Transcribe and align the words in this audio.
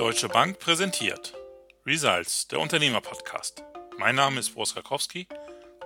Deutsche 0.00 0.30
Bank 0.30 0.58
präsentiert 0.58 1.34
Results, 1.84 2.48
der 2.48 2.58
Unternehmerpodcast. 2.60 3.62
Mein 3.98 4.14
Name 4.14 4.40
ist 4.40 4.54
Boris 4.54 4.74
Rakowski 4.74 5.28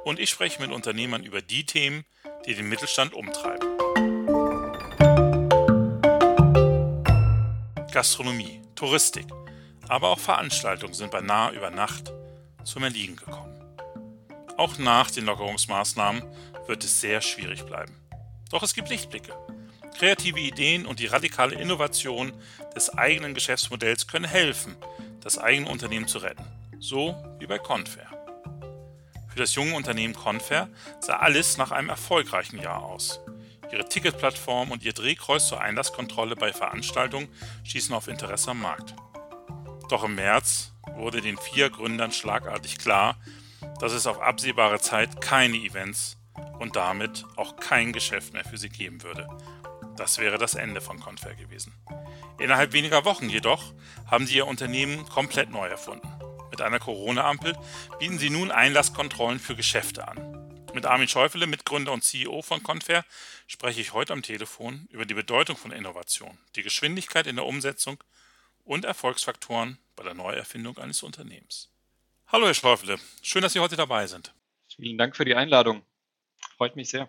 und 0.04 0.20
ich 0.20 0.30
spreche 0.30 0.62
mit 0.62 0.70
Unternehmern 0.70 1.24
über 1.24 1.42
die 1.42 1.66
Themen, 1.66 2.04
die 2.46 2.54
den 2.54 2.68
Mittelstand 2.68 3.12
umtreiben. 3.12 3.68
Gastronomie, 7.90 8.62
Touristik, 8.76 9.26
aber 9.88 10.10
auch 10.10 10.20
Veranstaltungen 10.20 10.94
sind 10.94 11.10
beinahe 11.10 11.52
über 11.52 11.70
Nacht 11.70 12.12
zum 12.62 12.84
Erliegen 12.84 13.16
gekommen. 13.16 13.58
Auch 14.56 14.78
nach 14.78 15.10
den 15.10 15.24
Lockerungsmaßnahmen 15.24 16.22
wird 16.68 16.84
es 16.84 17.00
sehr 17.00 17.20
schwierig 17.20 17.64
bleiben. 17.64 17.96
Doch 18.52 18.62
es 18.62 18.74
gibt 18.74 18.90
Lichtblicke. 18.90 19.34
Kreative 19.94 20.40
Ideen 20.40 20.86
und 20.86 20.98
die 20.98 21.06
radikale 21.06 21.54
Innovation 21.54 22.32
des 22.74 22.90
eigenen 22.90 23.34
Geschäftsmodells 23.34 24.06
können 24.06 24.24
helfen, 24.24 24.76
das 25.20 25.38
eigene 25.38 25.70
Unternehmen 25.70 26.08
zu 26.08 26.18
retten. 26.18 26.44
So 26.80 27.16
wie 27.38 27.46
bei 27.46 27.58
Confair. 27.58 28.08
Für 29.28 29.38
das 29.38 29.54
junge 29.54 29.74
Unternehmen 29.74 30.14
Confair 30.14 30.68
sah 31.00 31.16
alles 31.16 31.56
nach 31.56 31.70
einem 31.70 31.88
erfolgreichen 31.88 32.60
Jahr 32.60 32.82
aus. 32.82 33.20
Ihre 33.72 33.88
Ticketplattform 33.88 34.70
und 34.70 34.84
ihr 34.84 34.92
Drehkreuz 34.92 35.48
zur 35.48 35.60
Einlasskontrolle 35.60 36.36
bei 36.36 36.52
Veranstaltungen 36.52 37.28
schießen 37.64 37.94
auf 37.94 38.06
Interesse 38.06 38.52
am 38.52 38.60
Markt. 38.60 38.94
Doch 39.88 40.04
im 40.04 40.14
März 40.14 40.72
wurde 40.94 41.20
den 41.20 41.38
vier 41.38 41.70
Gründern 41.70 42.12
schlagartig 42.12 42.78
klar, 42.78 43.16
dass 43.80 43.92
es 43.92 44.06
auf 44.06 44.20
absehbare 44.20 44.80
Zeit 44.80 45.20
keine 45.20 45.56
Events 45.56 46.16
und 46.58 46.76
damit 46.76 47.24
auch 47.36 47.56
kein 47.56 47.92
Geschäft 47.92 48.32
mehr 48.32 48.44
für 48.44 48.58
sie 48.58 48.68
geben 48.68 49.02
würde. 49.02 49.28
Das 49.96 50.18
wäre 50.18 50.38
das 50.38 50.54
Ende 50.54 50.80
von 50.80 50.98
Confair 50.98 51.36
gewesen. 51.36 51.72
Innerhalb 52.38 52.72
weniger 52.72 53.04
Wochen 53.04 53.28
jedoch 53.28 53.72
haben 54.10 54.26
sie 54.26 54.36
ihr 54.36 54.46
Unternehmen 54.46 55.08
komplett 55.08 55.50
neu 55.50 55.68
erfunden. 55.68 56.08
Mit 56.50 56.60
einer 56.60 56.80
Corona-Ampel 56.80 57.56
bieten 58.00 58.18
sie 58.18 58.30
nun 58.30 58.50
Einlasskontrollen 58.50 59.38
für 59.38 59.54
Geschäfte 59.54 60.08
an. 60.08 60.34
Mit 60.74 60.86
Armin 60.86 61.06
Schäufele, 61.06 61.46
Mitgründer 61.46 61.92
und 61.92 62.02
CEO 62.02 62.42
von 62.42 62.62
Confair, 62.64 63.04
spreche 63.46 63.80
ich 63.80 63.92
heute 63.92 64.12
am 64.12 64.22
Telefon 64.22 64.88
über 64.90 65.06
die 65.06 65.14
Bedeutung 65.14 65.56
von 65.56 65.70
Innovation, 65.70 66.36
die 66.56 66.64
Geschwindigkeit 66.64 67.28
in 67.28 67.36
der 67.36 67.46
Umsetzung 67.46 68.02
und 68.64 68.84
Erfolgsfaktoren 68.84 69.78
bei 69.94 70.02
der 70.02 70.14
Neuerfindung 70.14 70.76
eines 70.78 71.04
Unternehmens. 71.04 71.70
Hallo 72.26 72.46
Herr 72.46 72.54
Schäufele, 72.54 72.98
schön, 73.22 73.42
dass 73.42 73.52
Sie 73.52 73.60
heute 73.60 73.76
dabei 73.76 74.08
sind. 74.08 74.34
Vielen 74.74 74.98
Dank 74.98 75.14
für 75.14 75.24
die 75.24 75.36
Einladung. 75.36 75.82
Freut 76.56 76.74
mich 76.74 76.88
sehr. 76.88 77.08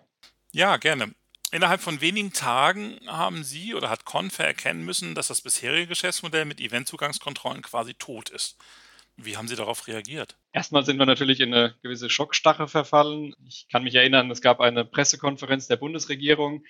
Ja, 0.52 0.76
gerne. 0.76 1.12
Innerhalb 1.52 1.80
von 1.80 2.00
wenigen 2.00 2.32
Tagen 2.32 2.98
haben 3.06 3.44
Sie 3.44 3.74
oder 3.74 3.88
hat 3.88 4.04
Confair 4.04 4.46
erkennen 4.46 4.84
müssen, 4.84 5.14
dass 5.14 5.28
das 5.28 5.42
bisherige 5.42 5.86
Geschäftsmodell 5.86 6.44
mit 6.44 6.60
Eventzugangskontrollen 6.60 7.62
quasi 7.62 7.94
tot 7.94 8.30
ist. 8.30 8.56
Wie 9.16 9.36
haben 9.36 9.48
Sie 9.48 9.56
darauf 9.56 9.86
reagiert? 9.86 10.36
Erstmal 10.52 10.84
sind 10.84 10.98
wir 10.98 11.06
natürlich 11.06 11.40
in 11.40 11.54
eine 11.54 11.74
gewisse 11.82 12.10
Schockstarre 12.10 12.68
verfallen. 12.68 13.34
Ich 13.46 13.66
kann 13.70 13.84
mich 13.84 13.94
erinnern, 13.94 14.30
es 14.30 14.42
gab 14.42 14.60
eine 14.60 14.84
Pressekonferenz 14.84 15.68
der 15.68 15.76
Bundesregierung, 15.76 16.64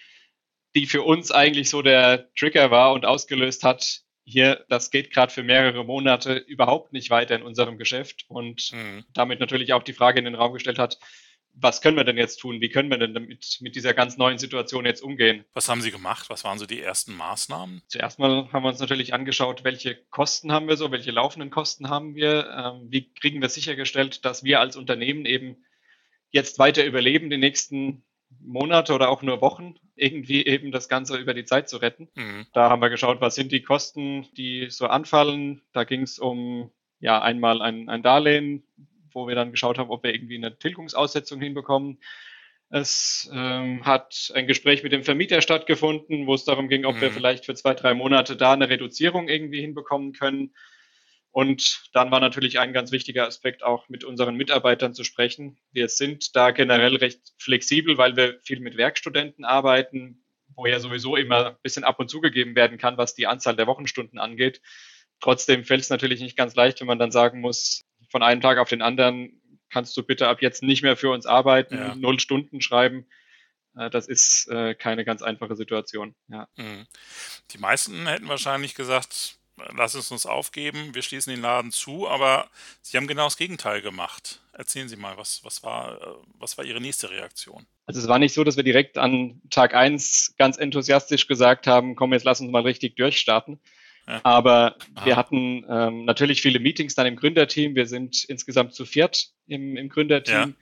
die 0.76 0.86
für 0.86 1.02
uns 1.02 1.32
eigentlich 1.32 1.70
so 1.70 1.82
der 1.82 2.32
Trigger 2.34 2.70
war 2.70 2.92
und 2.92 3.06
ausgelöst 3.06 3.64
hat, 3.64 4.02
hier, 4.28 4.64
das 4.68 4.90
geht 4.90 5.12
gerade 5.12 5.32
für 5.32 5.44
mehrere 5.44 5.84
Monate 5.84 6.34
überhaupt 6.34 6.92
nicht 6.92 7.10
weiter 7.10 7.36
in 7.36 7.42
unserem 7.42 7.78
Geschäft 7.78 8.24
und 8.28 8.72
mhm. 8.72 9.04
damit 9.14 9.38
natürlich 9.38 9.72
auch 9.72 9.84
die 9.84 9.92
Frage 9.92 10.18
in 10.18 10.24
den 10.24 10.34
Raum 10.34 10.52
gestellt 10.52 10.80
hat, 10.80 10.98
was 11.58 11.80
können 11.80 11.96
wir 11.96 12.04
denn 12.04 12.18
jetzt 12.18 12.36
tun? 12.36 12.60
Wie 12.60 12.68
können 12.68 12.90
wir 12.90 12.98
denn 12.98 13.14
damit, 13.14 13.58
mit 13.60 13.74
dieser 13.74 13.94
ganz 13.94 14.18
neuen 14.18 14.38
Situation 14.38 14.84
jetzt 14.84 15.02
umgehen? 15.02 15.44
Was 15.54 15.68
haben 15.68 15.80
Sie 15.80 15.90
gemacht? 15.90 16.28
Was 16.28 16.44
waren 16.44 16.58
so 16.58 16.66
die 16.66 16.80
ersten 16.80 17.14
Maßnahmen? 17.14 17.82
Zuerst 17.88 18.18
mal 18.18 18.52
haben 18.52 18.62
wir 18.62 18.68
uns 18.68 18.78
natürlich 18.78 19.14
angeschaut, 19.14 19.64
welche 19.64 19.96
Kosten 20.10 20.52
haben 20.52 20.68
wir 20.68 20.76
so, 20.76 20.90
welche 20.90 21.10
laufenden 21.10 21.50
Kosten 21.50 21.88
haben 21.88 22.14
wir, 22.14 22.50
ähm, 22.50 22.86
wie 22.90 23.12
kriegen 23.14 23.40
wir 23.40 23.48
sichergestellt, 23.48 24.24
dass 24.24 24.44
wir 24.44 24.60
als 24.60 24.76
Unternehmen 24.76 25.24
eben 25.24 25.56
jetzt 26.30 26.58
weiter 26.58 26.84
überleben, 26.84 27.30
die 27.30 27.38
nächsten 27.38 28.04
Monate 28.40 28.92
oder 28.92 29.08
auch 29.08 29.22
nur 29.22 29.40
Wochen, 29.40 29.76
irgendwie 29.94 30.44
eben 30.44 30.72
das 30.72 30.88
Ganze 30.88 31.16
über 31.16 31.32
die 31.32 31.44
Zeit 31.44 31.68
zu 31.68 31.78
retten. 31.78 32.08
Mhm. 32.14 32.46
Da 32.52 32.68
haben 32.68 32.82
wir 32.82 32.90
geschaut, 32.90 33.20
was 33.20 33.34
sind 33.34 33.50
die 33.50 33.62
Kosten, 33.62 34.26
die 34.36 34.68
so 34.68 34.88
anfallen. 34.88 35.62
Da 35.72 35.84
ging 35.84 36.02
es 36.02 36.18
um 36.18 36.70
ja 37.00 37.22
einmal 37.22 37.62
ein, 37.62 37.88
ein 37.88 38.02
Darlehen, 38.02 38.64
wo 39.16 39.26
wir 39.26 39.34
dann 39.34 39.50
geschaut 39.50 39.78
haben, 39.78 39.90
ob 39.90 40.04
wir 40.04 40.14
irgendwie 40.14 40.36
eine 40.36 40.56
Tilgungsaussetzung 40.56 41.40
hinbekommen. 41.40 41.98
Es 42.68 43.28
ähm, 43.32 43.84
hat 43.84 44.32
ein 44.34 44.46
Gespräch 44.46 44.82
mit 44.82 44.92
dem 44.92 45.04
Vermieter 45.04 45.40
stattgefunden, 45.40 46.26
wo 46.26 46.34
es 46.34 46.44
darum 46.44 46.68
ging, 46.68 46.84
ob 46.84 46.96
mhm. 46.96 47.00
wir 47.00 47.10
vielleicht 47.10 47.46
für 47.46 47.54
zwei, 47.54 47.74
drei 47.74 47.94
Monate 47.94 48.36
da 48.36 48.52
eine 48.52 48.68
Reduzierung 48.68 49.28
irgendwie 49.28 49.60
hinbekommen 49.60 50.12
können. 50.12 50.54
Und 51.30 51.90
dann 51.92 52.10
war 52.10 52.20
natürlich 52.20 52.58
ein 52.58 52.72
ganz 52.72 52.92
wichtiger 52.92 53.26
Aspekt 53.26 53.62
auch 53.62 53.88
mit 53.88 54.04
unseren 54.04 54.36
Mitarbeitern 54.36 54.94
zu 54.94 55.04
sprechen. 55.04 55.58
Wir 55.70 55.88
sind 55.88 56.34
da 56.34 56.50
generell 56.50 56.96
recht 56.96 57.20
flexibel, 57.38 57.98
weil 57.98 58.16
wir 58.16 58.38
viel 58.42 58.60
mit 58.60 58.76
Werkstudenten 58.76 59.44
arbeiten, 59.44 60.24
wo 60.54 60.66
ja 60.66 60.80
sowieso 60.80 61.14
immer 61.16 61.48
ein 61.48 61.56
bisschen 61.62 61.84
ab 61.84 62.00
und 62.00 62.08
zu 62.08 62.20
gegeben 62.20 62.56
werden 62.56 62.78
kann, 62.78 62.96
was 62.96 63.14
die 63.14 63.26
Anzahl 63.26 63.54
der 63.54 63.66
Wochenstunden 63.66 64.18
angeht. 64.18 64.60
Trotzdem 65.20 65.64
fällt 65.64 65.82
es 65.82 65.90
natürlich 65.90 66.20
nicht 66.20 66.36
ganz 66.36 66.54
leicht, 66.54 66.80
wenn 66.80 66.86
man 66.86 66.98
dann 66.98 67.10
sagen 67.10 67.40
muss, 67.40 67.85
von 68.08 68.22
einem 68.22 68.40
Tag 68.40 68.58
auf 68.58 68.68
den 68.68 68.82
anderen 68.82 69.40
kannst 69.70 69.96
du 69.96 70.02
bitte 70.02 70.28
ab 70.28 70.42
jetzt 70.42 70.62
nicht 70.62 70.82
mehr 70.82 70.96
für 70.96 71.10
uns 71.10 71.26
arbeiten, 71.26 71.76
ja. 71.76 71.94
null 71.94 72.20
Stunden 72.20 72.60
schreiben. 72.60 73.06
Äh, 73.76 73.90
das 73.90 74.08
ist 74.08 74.48
äh, 74.48 74.74
keine 74.74 75.04
ganz 75.04 75.22
einfache 75.22 75.56
Situation. 75.56 76.14
Ja. 76.28 76.48
Mhm. 76.56 76.86
Die 77.50 77.58
meisten 77.58 78.06
hätten 78.06 78.28
wahrscheinlich 78.28 78.74
gesagt, 78.74 79.38
lass 79.74 79.94
es 79.94 80.10
uns 80.10 80.26
aufgeben, 80.26 80.94
wir 80.94 81.02
schließen 81.02 81.32
den 81.32 81.42
Laden 81.42 81.72
zu, 81.72 82.08
aber 82.08 82.48
Sie 82.82 82.96
haben 82.96 83.06
genau 83.06 83.24
das 83.24 83.36
Gegenteil 83.36 83.82
gemacht. 83.82 84.40
Erzählen 84.52 84.88
Sie 84.88 84.96
mal, 84.96 85.16
was, 85.16 85.44
was, 85.44 85.62
war, 85.62 86.00
äh, 86.00 86.06
was 86.38 86.56
war 86.58 86.64
Ihre 86.64 86.80
nächste 86.80 87.10
Reaktion? 87.10 87.66
Also 87.86 88.00
es 88.00 88.08
war 88.08 88.18
nicht 88.18 88.34
so, 88.34 88.44
dass 88.44 88.56
wir 88.56 88.64
direkt 88.64 88.98
an 88.98 89.40
Tag 89.50 89.74
eins 89.74 90.34
ganz 90.38 90.56
enthusiastisch 90.56 91.26
gesagt 91.26 91.66
haben, 91.66 91.94
komm, 91.94 92.12
jetzt 92.12 92.24
lass 92.24 92.40
uns 92.40 92.50
mal 92.50 92.62
richtig 92.62 92.96
durchstarten, 92.96 93.60
aber 94.06 94.76
Aha. 94.94 95.06
wir 95.06 95.16
hatten 95.16 95.66
ähm, 95.68 96.04
natürlich 96.04 96.40
viele 96.40 96.60
Meetings 96.60 96.94
dann 96.94 97.06
im 97.06 97.16
Gründerteam. 97.16 97.74
Wir 97.74 97.86
sind 97.86 98.24
insgesamt 98.24 98.72
zu 98.72 98.84
viert 98.84 99.30
im, 99.46 99.76
im 99.76 99.88
Gründerteam. 99.88 100.34
Ja. 100.34 100.54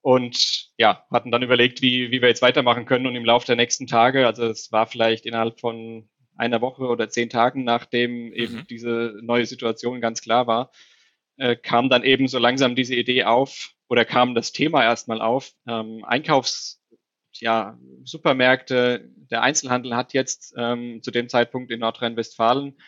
Und 0.00 0.70
ja, 0.78 1.04
hatten 1.12 1.30
dann 1.30 1.42
überlegt, 1.42 1.80
wie, 1.80 2.10
wie 2.10 2.20
wir 2.20 2.28
jetzt 2.28 2.42
weitermachen 2.42 2.86
können. 2.86 3.06
Und 3.06 3.14
im 3.14 3.24
Laufe 3.24 3.46
der 3.46 3.56
nächsten 3.56 3.86
Tage, 3.86 4.26
also 4.26 4.46
es 4.46 4.72
war 4.72 4.86
vielleicht 4.86 5.26
innerhalb 5.26 5.60
von 5.60 6.08
einer 6.36 6.60
Woche 6.60 6.84
oder 6.84 7.08
zehn 7.08 7.30
Tagen, 7.30 7.64
nachdem 7.64 8.32
eben 8.32 8.56
mhm. 8.56 8.66
diese 8.68 9.18
neue 9.22 9.46
Situation 9.46 10.00
ganz 10.00 10.20
klar 10.20 10.46
war, 10.46 10.72
äh, 11.36 11.56
kam 11.56 11.88
dann 11.88 12.02
eben 12.02 12.26
so 12.28 12.38
langsam 12.38 12.74
diese 12.74 12.94
Idee 12.94 13.24
auf 13.24 13.74
oder 13.88 14.04
kam 14.04 14.34
das 14.34 14.52
Thema 14.52 14.82
erstmal 14.82 15.20
auf. 15.20 15.52
Ähm, 15.68 16.04
Einkaufs 16.04 16.81
ja, 17.42 17.76
Supermärkte, 18.04 19.10
der 19.30 19.42
Einzelhandel 19.42 19.96
hat 19.96 20.12
jetzt 20.12 20.54
ähm, 20.56 21.02
zu 21.02 21.10
dem 21.10 21.28
Zeitpunkt 21.28 21.72
in 21.72 21.80
Nordrhein-Westfalen 21.80 22.80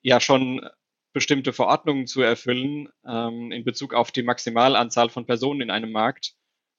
ja 0.00 0.18
schon 0.18 0.66
bestimmte 1.12 1.52
Verordnungen 1.52 2.06
zu 2.06 2.22
erfüllen 2.22 2.88
ähm, 3.06 3.52
in 3.52 3.64
Bezug 3.64 3.92
auf 3.92 4.10
die 4.10 4.22
Maximalanzahl 4.22 5.10
von 5.10 5.26
Personen 5.26 5.60
in 5.60 5.70
einem 5.70 5.92
Markt. 5.92 6.32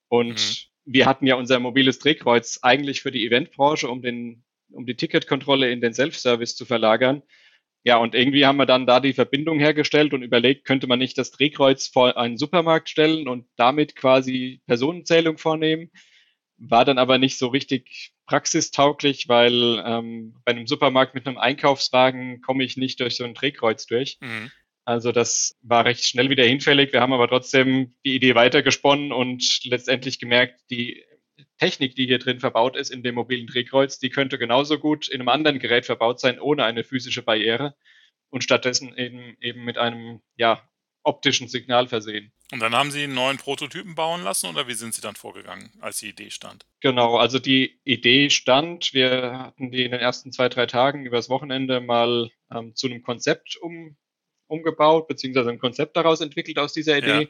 Und 0.08 0.70
mhm. 0.86 0.92
wir 0.92 1.06
hatten 1.06 1.28
ja 1.28 1.36
unser 1.36 1.60
mobiles 1.60 2.00
Drehkreuz 2.00 2.60
eigentlich 2.64 3.04
für 3.04 3.12
die 3.12 3.28
Eventbranche, 3.28 3.88
um 3.90 4.02
den, 4.02 4.44
um 4.72 4.88
die 4.88 4.96
Ticketkontrolle 4.96 5.70
in 5.70 5.82
den 5.82 5.94
Self-Service 5.94 6.56
zu 6.56 6.66
verlagern. 6.66 7.22
Ja, 7.84 7.98
und 7.98 8.16
irgendwie 8.16 8.48
haben 8.48 8.58
wir 8.58 8.66
dann 8.66 8.88
da 8.88 9.00
die 9.00 9.14
Verbindung 9.14 9.60
hergestellt 9.60 10.14
und 10.14 10.24
überlegt, 10.24 10.66
könnte 10.66 10.88
man 10.88 10.98
nicht 10.98 11.18
das 11.20 11.30
Drehkreuz 11.30 11.88
vor 11.90 12.18
einen 12.18 12.38
Supermarkt 12.38 12.90
stellen 12.90 13.28
und 13.28 13.46
damit 13.56 13.96
quasi 13.96 14.62
Personenzählung 14.66 15.38
vornehmen 15.38 15.92
war 16.58 16.86
dann 16.86 16.98
aber 16.98 17.18
nicht 17.18 17.38
so 17.38 17.48
richtig 17.48 18.14
praxistauglich, 18.26 19.28
weil 19.28 19.84
ähm, 19.86 20.36
bei 20.46 20.52
einem 20.52 20.68
Supermarkt 20.68 21.14
mit 21.14 21.28
einem 21.28 21.38
Einkaufswagen 21.38 22.42
komme 22.42 22.64
ich 22.64 22.78
nicht 22.78 23.00
durch 23.00 23.16
so 23.16 23.24
ein 23.24 23.34
Drehkreuz 23.34 23.86
durch. 23.86 24.18
Mhm. 24.22 24.52
Also 24.86 25.12
das 25.12 25.58
war 25.62 25.86
recht 25.86 26.04
schnell 26.06 26.30
wieder 26.30 26.44
hinfällig. 26.44 26.92
Wir 26.92 27.02
haben 27.02 27.14
aber 27.14 27.28
trotzdem 27.28 27.96
die 28.06 28.16
Idee 28.16 28.36
weitergesponnen 28.36 29.12
und 29.12 29.62
letztendlich 29.64 30.20
gemerkt, 30.20 30.60
die 30.70 31.06
Technik, 31.58 31.96
die 31.96 32.06
hier 32.06 32.20
drin 32.20 32.40
verbaut 32.40 32.76
ist 32.76 32.90
in 32.90 33.04
dem 33.04 33.16
mobilen 33.16 33.48
Drehkreuz, 33.48 34.00
die 34.00 34.10
könnte 34.10 34.38
genauso 34.38 34.80
gut 34.80 35.08
in 35.08 35.22
einem 35.22 35.30
anderen 35.30 35.60
Gerät 35.60 35.86
verbaut 35.86 36.20
sein, 36.20 36.40
ohne 36.40 36.66
eine 36.66 36.84
physische 36.84 37.22
Barriere 37.22 37.76
und 38.30 38.44
stattdessen 38.44 38.98
eben, 38.98 39.38
eben 39.40 39.64
mit 39.64 39.78
einem 39.78 40.22
ja, 40.36 40.68
optischen 41.04 41.48
Signal 41.48 41.88
versehen. 41.88 42.32
Und 42.52 42.60
dann 42.60 42.76
haben 42.76 42.92
Sie 42.92 43.04
einen 43.04 43.14
neuen 43.14 43.38
Prototypen 43.38 43.96
bauen 43.96 44.24
lassen 44.24 44.48
oder 44.48 44.68
wie 44.68 44.74
sind 44.74 44.94
Sie 44.94 45.02
dann 45.02 45.16
vorgegangen, 45.16 45.72
als 45.82 45.98
die 45.98 46.10
Idee 46.10 46.30
stand? 46.30 46.66
Genau, 46.82 47.18
also 47.18 47.40
die 47.40 47.80
Idee 47.84 48.30
stand, 48.30 48.94
wir 48.94 49.40
hatten 49.40 49.72
die 49.72 49.84
in 49.84 49.92
den 49.92 50.00
ersten 50.00 50.32
zwei, 50.32 50.50
drei 50.50 50.66
Tagen 50.66 51.06
übers 51.06 51.30
Wochenende 51.30 51.82
mal 51.82 52.32
ähm, 52.52 52.76
zu 52.76 52.88
einem 52.88 53.02
Konzept 53.02 53.58
um, 53.62 53.98
umgebaut, 54.48 55.08
beziehungsweise 55.08 55.50
ein 55.50 55.60
Konzept 55.60 55.98
daraus 55.98 56.22
entwickelt 56.22 56.60
aus 56.60 56.74
dieser 56.74 56.98
Idee. 56.98 57.24
Ja. 57.24 57.28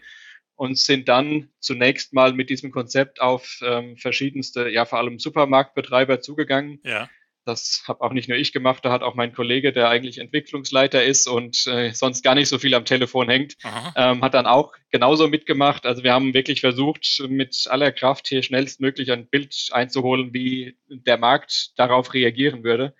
Und 0.55 0.77
sind 0.77 1.09
dann 1.09 1.49
zunächst 1.59 2.13
mal 2.13 2.31
mit 2.31 2.51
diesem 2.51 2.71
Konzept 2.71 3.19
auf 3.19 3.59
ähm, 3.63 3.97
verschiedenste, 3.97 4.69
ja 4.69 4.85
vor 4.85 4.99
allem 4.99 5.17
Supermarktbetreiber 5.17 6.21
zugegangen. 6.21 6.79
Ja 6.83 7.09
Das 7.45 7.84
habe 7.88 8.01
auch 8.01 8.13
nicht 8.13 8.30
nur 8.30 8.38
ich 8.38 8.54
gemacht, 8.54 8.86
da 8.86 8.92
hat 8.92 9.01
auch 9.01 9.16
mein 9.16 9.34
Kollege, 9.34 9.74
der 9.74 9.90
eigentlich 9.90 10.18
Entwicklungsleiter 10.18 11.04
ist 11.04 11.28
und 11.28 11.68
äh, 11.68 11.94
sonst 11.94 12.24
gar 12.24 12.36
nicht 12.36 12.48
so 12.48 12.57
viel 12.57 12.74
am 12.74 12.86
Telefon 12.86 13.30
hängt, 13.30 13.57
ähm, 13.95 14.24
hat 14.24 14.34
dann 14.34 14.45
auch 14.45 14.74
genauso 14.92 15.28
mitgemacht. 15.28 15.86
Also 15.86 16.04
wir 16.04 16.13
haben 16.13 16.34
wirklich 16.34 16.62
versucht, 16.62 17.24
mit 17.28 17.68
aller 17.69 17.92
Kraft 17.92 18.28
hier 18.28 18.44
schnellstmöglich 18.44 19.12
ein 19.12 19.28
Bild 19.28 19.69
einzuholen, 19.72 20.34
wie 20.34 20.78
der 20.88 21.18
Markt 21.18 21.78
darauf 21.78 22.13
reagieren 22.13 22.63
würde 22.63 22.94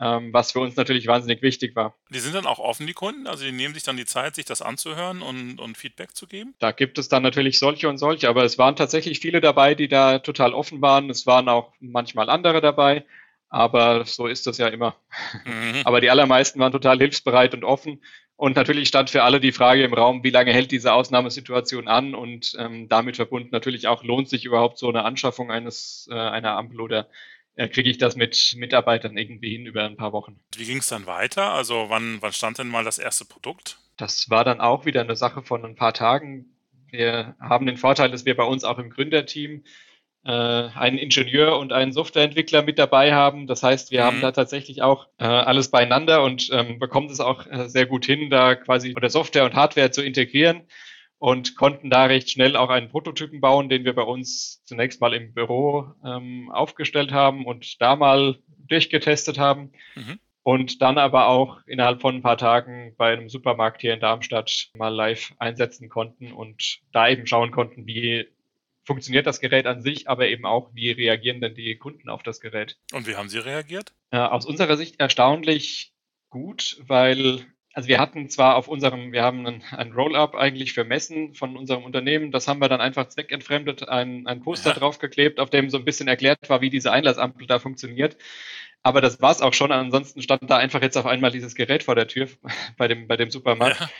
ähm, 0.00 0.32
was 0.32 0.52
für 0.52 0.60
uns 0.60 0.76
natürlich 0.76 1.06
wahnsinnig 1.06 1.42
wichtig 1.42 1.76
war. 1.76 1.94
Die 2.08 2.20
sind 2.20 2.34
dann 2.34 2.46
auch 2.46 2.58
offen, 2.58 2.86
die 2.86 2.94
Kunden? 2.94 3.26
Also 3.26 3.44
die 3.44 3.52
nehmen 3.52 3.74
sich 3.74 3.82
dann 3.82 3.98
die 3.98 4.06
Zeit, 4.06 4.34
sich 4.34 4.46
das 4.46 4.62
anzuhören 4.62 5.20
und, 5.20 5.60
und 5.60 5.76
Feedback 5.76 6.16
zu 6.16 6.26
geben? 6.26 6.54
Da 6.58 6.72
gibt 6.72 6.98
es 6.98 7.08
dann 7.08 7.22
natürlich 7.22 7.58
solche 7.58 7.88
und 7.88 7.98
solche, 7.98 8.28
aber 8.28 8.44
es 8.44 8.56
waren 8.56 8.76
tatsächlich 8.76 9.20
viele 9.20 9.40
dabei, 9.40 9.74
die 9.74 9.88
da 9.88 10.18
total 10.18 10.54
offen 10.54 10.80
waren. 10.80 11.10
Es 11.10 11.26
waren 11.26 11.48
auch 11.48 11.72
manchmal 11.80 12.30
andere 12.30 12.62
dabei, 12.62 13.04
aber 13.50 14.04
so 14.06 14.26
ist 14.26 14.46
das 14.46 14.58
ja 14.58 14.68
immer. 14.68 14.96
Mhm. 15.44 15.82
Aber 15.84 16.00
die 16.00 16.08
allermeisten 16.08 16.60
waren 16.60 16.72
total 16.72 16.98
hilfsbereit 16.98 17.52
und 17.52 17.64
offen. 17.64 18.00
Und 18.36 18.56
natürlich 18.56 18.88
stand 18.88 19.10
für 19.10 19.22
alle 19.22 19.38
die 19.38 19.52
Frage 19.52 19.82
im 19.82 19.92
Raum, 19.92 20.24
wie 20.24 20.30
lange 20.30 20.52
hält 20.52 20.70
diese 20.70 20.94
Ausnahmesituation 20.94 21.88
an 21.88 22.14
und 22.14 22.56
ähm, 22.58 22.88
damit 22.88 23.16
verbunden 23.16 23.50
natürlich 23.52 23.86
auch, 23.86 24.02
lohnt 24.02 24.30
sich 24.30 24.46
überhaupt 24.46 24.78
so 24.78 24.88
eine 24.88 25.04
Anschaffung 25.04 25.50
eines 25.50 26.08
äh, 26.10 26.14
einer 26.14 26.56
Ampel 26.56 26.80
oder 26.80 27.08
äh, 27.56 27.68
kriege 27.68 27.90
ich 27.90 27.98
das 27.98 28.16
mit 28.16 28.54
Mitarbeitern 28.56 29.18
irgendwie 29.18 29.50
hin 29.50 29.66
über 29.66 29.84
ein 29.84 29.96
paar 29.96 30.14
Wochen. 30.14 30.40
Wie 30.56 30.64
ging 30.64 30.78
es 30.78 30.88
dann 30.88 31.04
weiter? 31.04 31.52
Also 31.52 31.86
wann, 31.88 32.16
wann 32.22 32.32
stand 32.32 32.58
denn 32.58 32.68
mal 32.68 32.84
das 32.84 32.96
erste 32.96 33.26
Produkt? 33.26 33.78
Das 33.98 34.30
war 34.30 34.44
dann 34.44 34.60
auch 34.60 34.86
wieder 34.86 35.02
eine 35.02 35.16
Sache 35.16 35.42
von 35.42 35.62
ein 35.66 35.74
paar 35.74 35.92
Tagen. 35.92 36.46
Wir 36.90 37.36
haben 37.40 37.66
den 37.66 37.76
Vorteil, 37.76 38.10
dass 38.10 38.24
wir 38.24 38.36
bei 38.36 38.44
uns 38.44 38.64
auch 38.64 38.78
im 38.78 38.88
Gründerteam 38.88 39.64
äh, 40.24 40.30
einen 40.30 40.98
Ingenieur 40.98 41.58
und 41.58 41.72
einen 41.72 41.92
Softwareentwickler 41.92 42.62
mit 42.62 42.78
dabei 42.78 43.14
haben. 43.14 43.46
Das 43.46 43.62
heißt, 43.62 43.90
wir 43.90 44.00
mhm. 44.00 44.04
haben 44.04 44.20
da 44.20 44.32
tatsächlich 44.32 44.82
auch 44.82 45.06
äh, 45.18 45.24
alles 45.24 45.70
beieinander 45.70 46.22
und 46.22 46.50
ähm, 46.52 46.78
bekommen 46.78 47.08
es 47.08 47.20
auch 47.20 47.46
äh, 47.46 47.68
sehr 47.68 47.86
gut 47.86 48.04
hin, 48.04 48.30
da 48.30 48.54
quasi 48.54 48.94
oder 48.96 49.08
Software 49.08 49.44
und 49.44 49.54
Hardware 49.54 49.90
zu 49.90 50.02
integrieren 50.02 50.62
und 51.18 51.54
konnten 51.56 51.90
da 51.90 52.04
recht 52.04 52.30
schnell 52.30 52.56
auch 52.56 52.70
einen 52.70 52.88
Prototypen 52.88 53.40
bauen, 53.40 53.68
den 53.68 53.84
wir 53.84 53.94
bei 53.94 54.02
uns 54.02 54.62
zunächst 54.64 55.00
mal 55.00 55.12
im 55.12 55.34
Büro 55.34 55.92
ähm, 56.04 56.50
aufgestellt 56.50 57.12
haben 57.12 57.44
und 57.44 57.80
da 57.80 57.94
mal 57.94 58.38
durchgetestet 58.68 59.38
haben. 59.38 59.72
Mhm. 59.94 60.18
Und 60.42 60.80
dann 60.80 60.96
aber 60.96 61.28
auch 61.28 61.60
innerhalb 61.66 62.00
von 62.00 62.16
ein 62.16 62.22
paar 62.22 62.38
Tagen 62.38 62.94
bei 62.96 63.12
einem 63.12 63.28
Supermarkt 63.28 63.82
hier 63.82 63.92
in 63.92 64.00
Darmstadt 64.00 64.70
mal 64.74 64.88
live 64.88 65.34
einsetzen 65.38 65.90
konnten 65.90 66.32
und 66.32 66.80
da 66.92 67.10
eben 67.10 67.26
schauen 67.26 67.50
konnten, 67.50 67.86
wie 67.86 68.26
funktioniert 68.90 69.24
das 69.24 69.38
Gerät 69.38 69.66
an 69.66 69.82
sich, 69.82 70.08
aber 70.08 70.26
eben 70.26 70.44
auch, 70.44 70.74
wie 70.74 70.90
reagieren 70.90 71.40
denn 71.40 71.54
die 71.54 71.76
Kunden 71.76 72.08
auf 72.08 72.24
das 72.24 72.40
Gerät. 72.40 72.76
Und 72.92 73.06
wie 73.06 73.14
haben 73.14 73.28
sie 73.28 73.38
reagiert? 73.38 73.94
Äh, 74.10 74.16
aus 74.18 74.46
unserer 74.46 74.76
Sicht 74.76 74.98
erstaunlich 74.98 75.94
gut, 76.28 76.76
weil 76.88 77.46
also 77.72 77.88
wir 77.88 78.00
hatten 78.00 78.28
zwar 78.28 78.56
auf 78.56 78.66
unserem, 78.66 79.12
wir 79.12 79.22
haben 79.22 79.46
ein, 79.46 79.62
ein 79.70 79.92
Roll-up 79.92 80.34
eigentlich 80.34 80.72
für 80.72 80.82
Messen 80.82 81.34
von 81.34 81.56
unserem 81.56 81.84
Unternehmen, 81.84 82.32
das 82.32 82.48
haben 82.48 82.60
wir 82.60 82.68
dann 82.68 82.80
einfach 82.80 83.06
zweckentfremdet, 83.06 83.88
ein, 83.88 84.26
ein 84.26 84.42
Poster 84.42 84.70
ja. 84.70 84.76
draufgeklebt, 84.76 85.38
auf 85.38 85.50
dem 85.50 85.70
so 85.70 85.78
ein 85.78 85.84
bisschen 85.84 86.08
erklärt 86.08 86.48
war, 86.48 86.60
wie 86.60 86.70
diese 86.70 86.90
Einlassampel 86.90 87.46
da 87.46 87.60
funktioniert. 87.60 88.16
Aber 88.82 89.00
das 89.00 89.22
war's 89.22 89.40
auch 89.40 89.54
schon. 89.54 89.70
Ansonsten 89.70 90.20
stand 90.20 90.50
da 90.50 90.56
einfach 90.56 90.82
jetzt 90.82 90.96
auf 90.96 91.06
einmal 91.06 91.30
dieses 91.30 91.54
Gerät 91.54 91.84
vor 91.84 91.94
der 91.94 92.08
Tür 92.08 92.26
bei 92.76 92.88
dem, 92.88 93.06
bei 93.06 93.16
dem 93.16 93.30
Supermarkt. 93.30 93.78
Ja. 93.78 93.90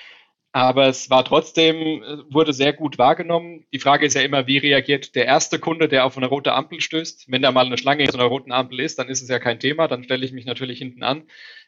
Aber 0.52 0.88
es 0.88 1.10
war 1.10 1.24
trotzdem, 1.24 2.02
wurde 2.28 2.52
sehr 2.52 2.72
gut 2.72 2.98
wahrgenommen. 2.98 3.66
Die 3.72 3.78
Frage 3.78 4.04
ist 4.04 4.14
ja 4.14 4.22
immer, 4.22 4.48
wie 4.48 4.58
reagiert 4.58 5.14
der 5.14 5.26
erste 5.26 5.60
Kunde, 5.60 5.86
der 5.86 6.04
auf 6.04 6.16
eine 6.16 6.26
rote 6.26 6.52
Ampel 6.54 6.80
stößt? 6.80 7.30
Wenn 7.30 7.42
da 7.42 7.52
mal 7.52 7.66
eine 7.66 7.78
Schlange 7.78 8.02
in 8.02 8.10
so 8.10 8.18
einer 8.18 8.26
roten 8.26 8.50
Ampel 8.50 8.80
ist, 8.80 8.98
dann 8.98 9.08
ist 9.08 9.22
es 9.22 9.28
ja 9.28 9.38
kein 9.38 9.60
Thema, 9.60 9.86
dann 9.86 10.02
stelle 10.02 10.24
ich 10.24 10.32
mich 10.32 10.46
natürlich 10.46 10.78
hinten 10.78 11.04
an. 11.04 11.22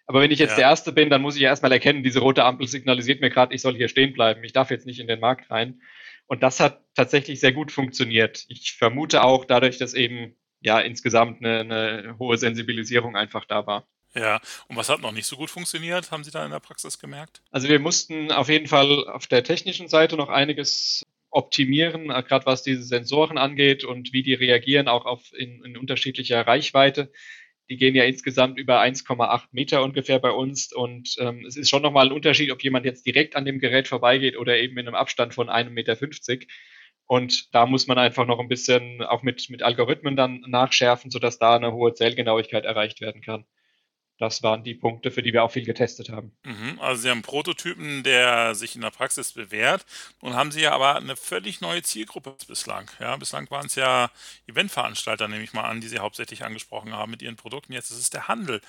Aber 0.06 0.20
wenn 0.20 0.32
ich 0.32 0.40
jetzt 0.40 0.52
ja. 0.52 0.56
der 0.56 0.64
Erste 0.67 0.90
bin, 0.93 1.11
dann 1.11 1.23
muss 1.23 1.37
ich 1.37 1.43
ja 1.43 1.50
erstmal 1.50 1.70
erkennen, 1.70 2.02
diese 2.02 2.19
rote 2.19 2.44
Ampel 2.44 2.67
signalisiert 2.67 3.20
mir 3.20 3.31
gerade, 3.31 3.55
ich 3.55 3.62
soll 3.62 3.76
hier 3.76 3.88
stehen 3.88 4.12
bleiben. 4.12 4.43
Ich 4.43 4.52
darf 4.52 4.70
jetzt 4.73 4.87
nicht 4.87 4.99
in 4.99 5.06
den 5.06 5.20
Markt 5.20 5.49
rein. 5.50 5.81
Und 6.26 6.43
das 6.43 6.58
hat 6.58 6.81
tatsächlich 6.94 7.38
sehr 7.38 7.52
gut 7.52 7.70
funktioniert. 7.70 8.46
Ich 8.49 8.73
vermute 8.73 9.23
auch 9.23 9.44
dadurch, 9.44 9.78
dass 9.78 9.94
eben 9.94 10.35
ja 10.61 10.81
insgesamt 10.81 11.44
eine, 11.44 11.61
eine 11.61 12.17
hohe 12.19 12.37
Sensibilisierung 12.37 13.17
einfach 13.17 13.44
da 13.44 13.67
war. 13.67 13.87
Ja, 14.14 14.41
und 14.69 14.76
was 14.76 14.88
hat 14.88 15.00
noch 15.00 15.12
nicht 15.12 15.26
so 15.26 15.37
gut 15.37 15.50
funktioniert, 15.50 16.11
haben 16.11 16.23
Sie 16.23 16.31
da 16.31 16.44
in 16.44 16.50
der 16.50 16.61
Praxis 16.61 16.99
gemerkt? 16.99 17.43
Also 17.50 17.69
wir 17.69 17.79
mussten 17.79 18.31
auf 18.31 18.49
jeden 18.49 18.67
Fall 18.67 19.09
auf 19.09 19.26
der 19.26 19.43
technischen 19.43 19.88
Seite 19.88 20.17
noch 20.17 20.29
einiges 20.29 21.06
optimieren, 21.31 22.11
äh, 22.11 22.23
gerade 22.23 22.47
was 22.47 22.62
diese 22.62 22.82
Sensoren 22.82 23.38
angeht 23.38 23.85
und 23.85 24.12
wie 24.12 24.23
die 24.23 24.35
reagieren, 24.35 24.88
auch 24.88 25.06
auf 25.06 25.32
in, 25.32 25.64
in 25.64 25.76
unterschiedlicher 25.79 26.47
Reichweite. 26.47 27.11
Die 27.70 27.76
gehen 27.79 27.94
ja 27.94 28.05
insgesamt 28.05 28.59
über 28.59 28.82
1,8 28.82 29.49
Meter 29.53 29.82
ungefähr 29.82 30.19
bei 30.19 30.31
uns 30.31 30.73
und 30.73 31.17
ähm, 31.19 31.47
es 31.47 31.56
ist 31.56 31.70
schon 31.70 31.82
nochmal 31.82 32.06
ein 32.06 32.12
Unterschied, 32.12 32.50
ob 32.50 32.62
jemand 32.62 32.85
jetzt 32.85 33.06
direkt 33.06 33.35
an 33.35 33.47
dem 33.47 33.61
Gerät 33.61 33.88
vorbeigeht 33.88 34.37
oder 34.37 34.59
eben 34.59 34.76
in 34.76 34.87
einem 34.87 34.94
Abstand 34.94 35.32
von 35.35 35.49
einem 35.49 35.73
Meter. 35.73 35.97
50. 35.97 36.49
Und 37.06 37.55
da 37.55 37.67
muss 37.67 37.87
man 37.87 37.99
einfach 37.99 38.26
noch 38.26 38.41
ein 38.41 38.49
bisschen 38.49 39.03
auch 39.03 39.23
mit, 39.23 39.49
mit 39.49 39.62
Algorithmen 39.62 40.17
dann 40.17 40.41
nachschärfen, 40.47 41.11
sodass 41.11 41.38
da 41.38 41.56
eine 41.56 41.73
hohe 41.73 41.94
Zählgenauigkeit 41.94 42.64
erreicht 42.64 43.00
werden 43.00 43.23
kann 43.23 43.47
das 44.19 44.43
waren 44.43 44.62
die 44.62 44.75
Punkte, 44.75 45.11
für 45.11 45.23
die 45.23 45.32
wir 45.32 45.43
auch 45.43 45.50
viel 45.50 45.64
getestet 45.64 46.11
haben. 46.11 46.32
Mhm, 46.44 46.79
also 46.81 47.03
Sie 47.03 47.09
haben 47.09 47.19
einen 47.19 47.23
Prototypen, 47.23 48.03
der 48.03 48.55
sich 48.55 48.76
in 48.76 48.82
der 48.82 48.91
Praxis 48.91 49.32
bewährt. 49.32 49.85
Nun 50.20 50.35
haben 50.35 50.53
Sie 50.53 50.61
ja 50.61 50.73
aber 50.73 50.97
eine 50.97 51.17
völlig 51.17 51.61
neue 51.61 51.82
Zielgruppe 51.82 52.37
bislang. 52.47 52.91
Ja, 53.00 53.17
bislang 53.17 53.50
waren 53.50 53.67
es 53.67 53.75
ja 53.75 54.11
Eventveranstalter, 54.47 55.29
nehme 55.29 55.43
ich 55.43 55.53
mal 55.53 55.64
an, 55.64 55.81
die 55.81 55.88
Sie 55.88 55.99
hauptsächlich 55.99 56.44
angesprochen 56.44 56.93
haben 56.93 57.11
mit 57.11 57.23
Ihren 57.23 57.37
Produkten. 57.37 57.73
Jetzt 57.73 57.91
ist 57.91 57.99
es 57.99 58.11
der 58.11 58.29
Handel, 58.29 58.61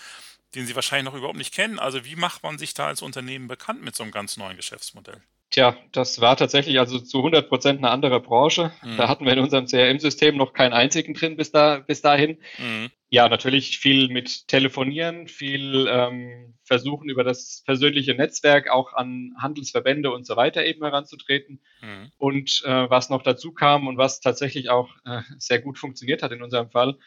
den 0.56 0.66
Sie 0.66 0.76
wahrscheinlich 0.76 1.06
noch 1.06 1.18
überhaupt 1.18 1.38
nicht 1.38 1.54
kennen. 1.54 1.80
Also 1.80 2.06
wie 2.06 2.16
macht 2.16 2.44
man 2.44 2.58
sich 2.58 2.74
da 2.74 2.88
als 2.88 3.02
Unternehmen 3.02 3.48
bekannt 3.48 3.84
mit 3.84 3.96
so 3.96 4.04
einem 4.04 4.12
ganz 4.12 4.38
neuen 4.38 4.58
Geschäftsmodell? 4.58 5.22
Tja, 5.54 5.78
das 5.92 6.20
war 6.20 6.36
tatsächlich 6.36 6.80
also 6.80 6.98
zu 6.98 7.20
100 7.20 7.48
Prozent 7.48 7.78
eine 7.78 7.92
andere 7.92 8.20
Branche. 8.20 8.72
Mhm. 8.82 8.98
Da 8.98 9.08
hatten 9.08 9.24
wir 9.24 9.34
in 9.34 9.40
unserem 9.40 9.68
CRM-System 9.68 10.36
noch 10.36 10.52
keinen 10.52 10.74
einzigen 10.74 11.14
drin 11.14 11.38
bis, 11.38 11.52
da, 11.52 11.78
bis 11.78 12.02
dahin. 12.02 12.40
Mhm. 12.58 12.90
Ja, 13.10 13.30
natürlich 13.30 13.78
viel 13.78 14.08
mit 14.08 14.48
Telefonieren, 14.48 15.28
viel 15.28 15.86
ähm, 15.88 16.56
versuchen 16.64 17.08
über 17.08 17.24
das 17.24 17.62
persönliche 17.68 18.16
Netzwerk 18.16 18.72
auch 18.72 18.94
an 18.94 19.36
Handelsverbände 19.38 20.12
und 20.12 20.26
so 20.26 20.36
weiter 20.36 20.66
eben 20.66 20.84
heranzutreten. 20.84 21.62
Mhm. 21.82 22.12
Und 22.18 22.64
äh, 22.66 22.90
was 22.90 23.12
noch 23.12 23.22
dazu 23.22 23.52
kam 23.54 23.88
und 23.88 24.00
was 24.00 24.22
tatsächlich 24.22 24.72
auch 24.72 24.90
äh, 25.06 25.22
sehr 25.38 25.60
gut 25.60 25.78
funktioniert 25.78 26.24
hat 26.24 26.32
in 26.32 26.42
unserem 26.42 26.72
Fall, 26.72 26.98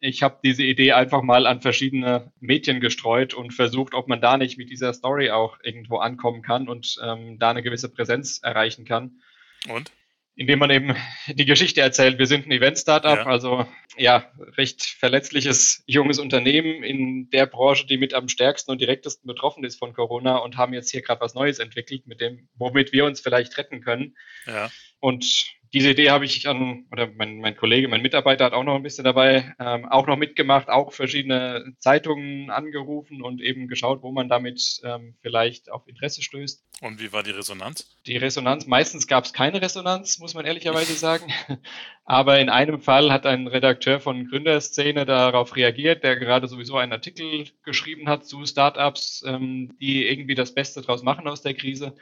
ich 0.00 0.22
habe 0.22 0.38
diese 0.44 0.62
Idee 0.62 0.92
einfach 0.92 1.22
mal 1.22 1.46
an 1.46 1.60
verschiedene 1.60 2.32
Medien 2.40 2.80
gestreut 2.80 3.34
und 3.34 3.54
versucht, 3.54 3.94
ob 3.94 4.08
man 4.08 4.20
da 4.20 4.36
nicht 4.36 4.58
mit 4.58 4.70
dieser 4.70 4.92
Story 4.92 5.30
auch 5.30 5.58
irgendwo 5.62 5.98
ankommen 5.98 6.42
kann 6.42 6.68
und 6.68 6.96
ähm, 7.02 7.38
da 7.38 7.50
eine 7.50 7.62
gewisse 7.62 7.88
Präsenz 7.88 8.40
erreichen 8.42 8.84
kann. 8.84 9.20
Und? 9.68 9.90
Indem 10.38 10.58
man 10.58 10.70
eben 10.70 10.94
die 11.28 11.46
Geschichte 11.46 11.80
erzählt, 11.80 12.18
wir 12.18 12.26
sind 12.26 12.46
ein 12.46 12.52
Event-Startup, 12.52 13.16
ja. 13.16 13.26
also 13.26 13.66
ja, 13.96 14.30
recht 14.58 14.82
verletzliches 14.82 15.82
junges 15.86 16.18
Unternehmen 16.18 16.82
in 16.82 17.30
der 17.30 17.46
Branche, 17.46 17.86
die 17.86 17.96
mit 17.96 18.12
am 18.12 18.28
stärksten 18.28 18.70
und 18.70 18.82
direktesten 18.82 19.26
betroffen 19.26 19.64
ist 19.64 19.78
von 19.78 19.94
Corona 19.94 20.36
und 20.36 20.58
haben 20.58 20.74
jetzt 20.74 20.90
hier 20.90 21.00
gerade 21.00 21.22
was 21.22 21.34
Neues 21.34 21.58
entwickelt, 21.58 22.06
mit 22.06 22.20
dem, 22.20 22.48
womit 22.54 22.92
wir 22.92 23.06
uns 23.06 23.20
vielleicht 23.20 23.56
retten 23.56 23.80
können. 23.80 24.14
Ja. 24.46 24.70
Und 25.00 25.56
diese 25.76 25.90
Idee 25.90 26.08
habe 26.08 26.24
ich 26.24 26.48
an, 26.48 26.86
oder 26.90 27.10
mein, 27.18 27.40
mein 27.40 27.54
Kollege, 27.54 27.86
mein 27.86 28.00
Mitarbeiter 28.00 28.46
hat 28.46 28.54
auch 28.54 28.64
noch 28.64 28.76
ein 28.76 28.82
bisschen 28.82 29.04
dabei, 29.04 29.54
ähm, 29.60 29.84
auch 29.84 30.06
noch 30.06 30.16
mitgemacht, 30.16 30.70
auch 30.70 30.94
verschiedene 30.94 31.74
Zeitungen 31.80 32.48
angerufen 32.48 33.20
und 33.20 33.42
eben 33.42 33.68
geschaut, 33.68 34.02
wo 34.02 34.10
man 34.10 34.30
damit 34.30 34.80
ähm, 34.84 35.16
vielleicht 35.20 35.70
auf 35.70 35.86
Interesse 35.86 36.22
stößt. 36.22 36.64
Und 36.80 36.98
wie 36.98 37.12
war 37.12 37.22
die 37.22 37.32
Resonanz? 37.32 37.94
Die 38.06 38.16
Resonanz, 38.16 38.66
meistens 38.66 39.06
gab 39.06 39.26
es 39.26 39.34
keine 39.34 39.60
Resonanz, 39.60 40.18
muss 40.18 40.32
man 40.32 40.46
ehrlicherweise 40.46 40.94
sagen. 40.94 41.30
Aber 42.06 42.40
in 42.40 42.48
einem 42.48 42.80
Fall 42.80 43.12
hat 43.12 43.26
ein 43.26 43.46
Redakteur 43.46 44.00
von 44.00 44.28
Gründerszene 44.28 45.04
darauf 45.04 45.56
reagiert, 45.56 46.04
der 46.04 46.16
gerade 46.16 46.48
sowieso 46.48 46.78
einen 46.78 46.92
Artikel 46.92 47.48
geschrieben 47.64 48.08
hat 48.08 48.24
zu 48.24 48.46
Startups, 48.46 49.22
ähm, 49.26 49.76
die 49.78 50.08
irgendwie 50.08 50.36
das 50.36 50.54
Beste 50.54 50.80
draus 50.80 51.02
machen 51.02 51.28
aus 51.28 51.42
der 51.42 51.52
Krise 51.52 51.94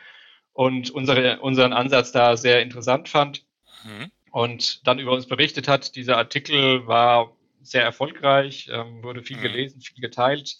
und 0.52 0.90
unsere, 0.90 1.40
unseren 1.40 1.72
Ansatz 1.72 2.12
da 2.12 2.36
sehr 2.36 2.62
interessant 2.62 3.08
fand 3.08 3.43
mhm. 3.84 4.10
und 4.30 4.86
dann 4.86 4.98
über 4.98 5.12
uns 5.12 5.26
berichtet 5.26 5.68
hat. 5.68 5.96
Dieser 5.96 6.16
Artikel 6.16 6.86
war 6.86 7.36
sehr 7.62 7.82
erfolgreich, 7.82 8.68
ähm, 8.72 9.02
wurde 9.02 9.22
viel 9.22 9.38
mhm. 9.38 9.42
gelesen, 9.42 9.80
viel 9.80 10.00
geteilt, 10.00 10.56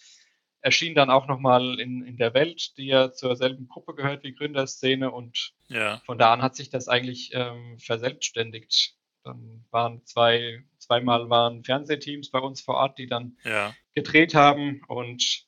erschien 0.61 0.95
dann 0.95 1.11
auch 1.11 1.27
nochmal 1.27 1.79
in, 1.79 2.03
in 2.05 2.17
der 2.17 2.33
Welt, 2.33 2.75
die 2.77 2.87
ja 2.87 3.11
zur 3.11 3.35
selben 3.35 3.67
Gruppe 3.67 3.93
gehört 3.93 4.23
wie 4.23 4.33
Gründerszene 4.33 5.11
und 5.11 5.53
ja. 5.67 6.01
von 6.05 6.17
da 6.17 6.33
an 6.33 6.41
hat 6.41 6.55
sich 6.55 6.69
das 6.69 6.87
eigentlich 6.87 7.31
ähm, 7.33 7.77
verselbstständigt. 7.77 8.95
Dann 9.23 9.65
waren 9.69 10.03
zwei, 10.05 10.63
zweimal 10.79 11.29
waren 11.29 11.63
Fernsehteams 11.63 12.31
bei 12.31 12.39
uns 12.39 12.61
vor 12.61 12.75
Ort, 12.75 12.97
die 12.97 13.07
dann 13.07 13.37
ja. 13.43 13.75
gedreht 13.93 14.33
haben 14.33 14.81
und 14.87 15.44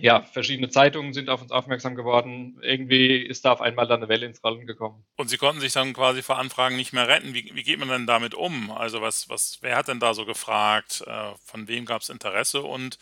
ja, 0.00 0.22
verschiedene 0.22 0.70
Zeitungen 0.70 1.12
sind 1.12 1.28
auf 1.28 1.42
uns 1.42 1.52
aufmerksam 1.52 1.94
geworden. 1.94 2.58
Irgendwie 2.62 3.16
ist 3.18 3.44
da 3.44 3.52
auf 3.52 3.60
einmal 3.60 3.86
dann 3.86 4.00
eine 4.00 4.08
Welle 4.08 4.24
ins 4.24 4.42
Rollen 4.42 4.66
gekommen. 4.66 5.04
Und 5.16 5.28
Sie 5.28 5.36
konnten 5.36 5.60
sich 5.60 5.74
dann 5.74 5.92
quasi 5.92 6.22
vor 6.22 6.38
Anfragen 6.38 6.76
nicht 6.76 6.94
mehr 6.94 7.06
retten. 7.06 7.34
Wie, 7.34 7.50
wie 7.54 7.62
geht 7.62 7.78
man 7.78 7.88
denn 7.88 8.06
damit 8.06 8.34
um? 8.34 8.70
Also 8.70 9.02
was, 9.02 9.28
was, 9.28 9.58
wer 9.60 9.76
hat 9.76 9.88
denn 9.88 10.00
da 10.00 10.14
so 10.14 10.24
gefragt? 10.24 11.04
Äh, 11.06 11.32
von 11.44 11.68
wem 11.68 11.84
gab 11.84 12.00
es 12.00 12.08
Interesse 12.08 12.62
und 12.62 12.98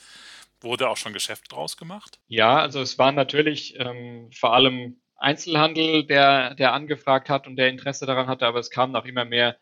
wurde 0.60 0.88
auch 0.88 0.96
schon 0.96 1.12
Geschäft 1.12 1.52
draus 1.52 1.76
gemacht? 1.76 2.18
Ja, 2.26 2.58
also 2.58 2.80
es 2.80 2.98
war 2.98 3.12
natürlich 3.12 3.78
ähm, 3.78 4.30
vor 4.32 4.52
allem 4.52 5.00
Einzelhandel, 5.16 6.04
der, 6.04 6.54
der 6.54 6.72
angefragt 6.72 7.28
hat 7.28 7.46
und 7.46 7.54
der 7.56 7.68
Interesse 7.68 8.06
daran 8.06 8.26
hatte, 8.26 8.46
aber 8.46 8.58
es 8.58 8.70
kamen 8.70 8.96
auch 8.96 9.04
immer 9.04 9.24
mehr, 9.24 9.56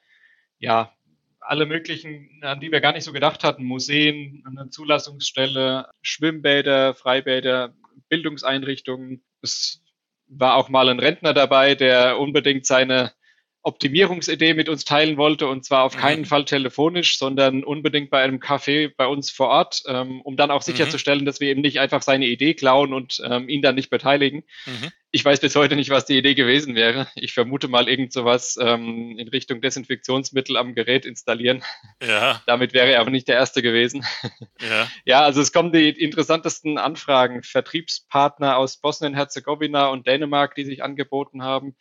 ja, 0.58 0.95
alle 1.46 1.66
möglichen, 1.66 2.28
an 2.42 2.60
die 2.60 2.72
wir 2.72 2.80
gar 2.80 2.92
nicht 2.92 3.04
so 3.04 3.12
gedacht 3.12 3.44
hatten, 3.44 3.64
Museen, 3.64 4.42
eine 4.46 4.70
Zulassungsstelle, 4.70 5.88
Schwimmbäder, 6.02 6.94
Freibäder, 6.94 7.74
Bildungseinrichtungen. 8.08 9.24
Es 9.42 9.82
war 10.26 10.56
auch 10.56 10.68
mal 10.68 10.88
ein 10.88 11.00
Rentner 11.00 11.34
dabei, 11.34 11.74
der 11.74 12.18
unbedingt 12.18 12.66
seine 12.66 13.12
Optimierungsidee 13.66 14.54
mit 14.54 14.68
uns 14.68 14.84
teilen 14.84 15.16
wollte 15.16 15.48
und 15.48 15.64
zwar 15.64 15.82
auf 15.82 15.96
mhm. 15.96 16.00
keinen 16.00 16.24
Fall 16.24 16.44
telefonisch, 16.44 17.18
sondern 17.18 17.64
unbedingt 17.64 18.10
bei 18.10 18.22
einem 18.22 18.38
Café 18.38 18.92
bei 18.96 19.08
uns 19.08 19.32
vor 19.32 19.48
Ort, 19.48 19.82
ähm, 19.88 20.20
um 20.20 20.36
dann 20.36 20.52
auch 20.52 20.60
mhm. 20.60 20.72
sicherzustellen, 20.72 21.22
mhm. 21.22 21.26
dass 21.26 21.40
wir 21.40 21.48
eben 21.48 21.62
nicht 21.62 21.80
einfach 21.80 22.00
seine 22.00 22.26
Idee 22.26 22.54
klauen 22.54 22.94
und 22.94 23.20
ähm, 23.28 23.48
ihn 23.48 23.62
dann 23.62 23.74
nicht 23.74 23.90
beteiligen. 23.90 24.44
Mhm. 24.66 24.92
Ich 25.10 25.24
weiß 25.24 25.40
bis 25.40 25.56
heute 25.56 25.74
nicht, 25.74 25.90
was 25.90 26.06
die 26.06 26.16
Idee 26.16 26.34
gewesen 26.34 26.76
wäre. 26.76 27.08
Ich 27.16 27.32
vermute 27.32 27.66
mal 27.66 27.88
irgend 27.88 28.12
sowas 28.12 28.56
ähm, 28.60 29.16
in 29.18 29.26
Richtung 29.28 29.60
Desinfektionsmittel 29.60 30.56
am 30.56 30.76
Gerät 30.76 31.04
installieren. 31.04 31.64
Ja. 32.06 32.42
Damit 32.46 32.72
wäre 32.72 32.92
er 32.92 33.00
aber 33.00 33.10
nicht 33.10 33.26
der 33.26 33.34
Erste 33.34 33.62
gewesen. 33.62 34.04
Ja. 34.60 34.88
ja, 35.04 35.20
also 35.22 35.40
es 35.40 35.52
kommen 35.52 35.72
die 35.72 35.88
interessantesten 35.88 36.78
Anfragen. 36.78 37.42
Vertriebspartner 37.42 38.58
aus 38.58 38.76
Bosnien-Herzegowina 38.76 39.88
und 39.88 40.06
Dänemark, 40.06 40.54
die 40.54 40.64
sich 40.64 40.84
angeboten 40.84 41.42
haben 41.42 41.74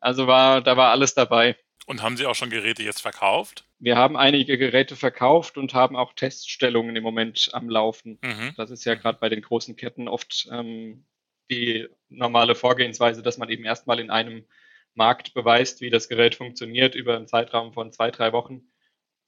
also 0.00 0.26
war, 0.26 0.60
da 0.60 0.76
war 0.76 0.90
alles 0.90 1.14
dabei. 1.14 1.56
Und 1.86 2.02
haben 2.02 2.16
Sie 2.16 2.26
auch 2.26 2.34
schon 2.34 2.50
Geräte 2.50 2.82
jetzt 2.82 3.00
verkauft? 3.02 3.64
Wir 3.78 3.96
haben 3.96 4.16
einige 4.16 4.58
Geräte 4.58 4.96
verkauft 4.96 5.56
und 5.56 5.74
haben 5.74 5.96
auch 5.96 6.12
Teststellungen 6.12 6.94
im 6.94 7.02
Moment 7.02 7.50
am 7.52 7.68
Laufen. 7.68 8.18
Mhm. 8.22 8.54
Das 8.56 8.70
ist 8.70 8.84
ja 8.84 8.94
gerade 8.94 9.18
bei 9.18 9.28
den 9.28 9.42
großen 9.42 9.76
Ketten 9.76 10.06
oft 10.06 10.48
ähm, 10.52 11.04
die 11.50 11.88
normale 12.08 12.54
Vorgehensweise, 12.54 13.22
dass 13.22 13.38
man 13.38 13.50
eben 13.50 13.64
erstmal 13.64 13.98
in 13.98 14.10
einem 14.10 14.46
Markt 14.94 15.34
beweist, 15.34 15.80
wie 15.80 15.90
das 15.90 16.08
Gerät 16.08 16.34
funktioniert 16.34 16.94
über 16.94 17.16
einen 17.16 17.26
Zeitraum 17.26 17.72
von 17.72 17.92
zwei, 17.92 18.10
drei 18.10 18.32
Wochen, 18.32 18.62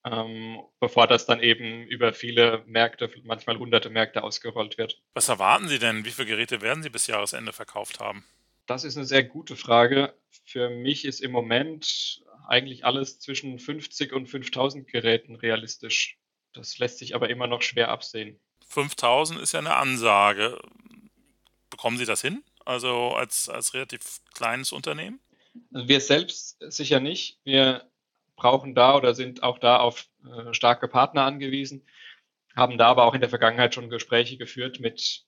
ähm, 0.04 0.60
bevor 0.80 1.06
das 1.06 1.26
dann 1.26 1.40
eben 1.40 1.86
über 1.86 2.12
viele 2.12 2.62
Märkte, 2.66 3.10
manchmal 3.24 3.58
hunderte 3.58 3.90
Märkte 3.90 4.22
ausgerollt 4.22 4.78
wird. 4.78 5.00
Was 5.14 5.28
erwarten 5.28 5.68
Sie 5.68 5.78
denn? 5.78 6.04
Wie 6.04 6.10
viele 6.10 6.28
Geräte 6.28 6.60
werden 6.60 6.82
Sie 6.82 6.90
bis 6.90 7.06
Jahresende 7.06 7.52
verkauft 7.52 8.00
haben? 8.00 8.24
Das 8.66 8.84
ist 8.84 8.96
eine 8.96 9.06
sehr 9.06 9.24
gute 9.24 9.56
Frage. 9.56 10.14
Für 10.44 10.70
mich 10.70 11.04
ist 11.04 11.20
im 11.20 11.32
Moment 11.32 12.22
eigentlich 12.46 12.84
alles 12.84 13.20
zwischen 13.20 13.58
50 13.58 14.12
und 14.12 14.26
5000 14.26 14.86
Geräten 14.86 15.36
realistisch. 15.36 16.18
Das 16.52 16.78
lässt 16.78 16.98
sich 16.98 17.14
aber 17.14 17.30
immer 17.30 17.46
noch 17.46 17.62
schwer 17.62 17.88
absehen. 17.88 18.40
5000 18.68 19.40
ist 19.40 19.52
ja 19.52 19.60
eine 19.60 19.76
Ansage. 19.76 20.60
Bekommen 21.70 21.98
Sie 21.98 22.04
das 22.04 22.20
hin? 22.20 22.42
Also 22.64 23.10
als, 23.10 23.48
als 23.48 23.74
relativ 23.74 24.20
kleines 24.34 24.72
Unternehmen? 24.72 25.20
Also 25.72 25.88
wir 25.88 26.00
selbst 26.00 26.58
sicher 26.60 27.00
nicht. 27.00 27.38
Wir 27.44 27.90
brauchen 28.36 28.74
da 28.74 28.96
oder 28.96 29.14
sind 29.14 29.42
auch 29.42 29.58
da 29.58 29.78
auf 29.78 30.06
äh, 30.24 30.52
starke 30.54 30.88
Partner 30.88 31.24
angewiesen, 31.24 31.86
haben 32.56 32.78
da 32.78 32.88
aber 32.88 33.04
auch 33.04 33.14
in 33.14 33.20
der 33.20 33.30
Vergangenheit 33.30 33.74
schon 33.74 33.90
Gespräche 33.90 34.36
geführt 34.36 34.80
mit 34.80 35.24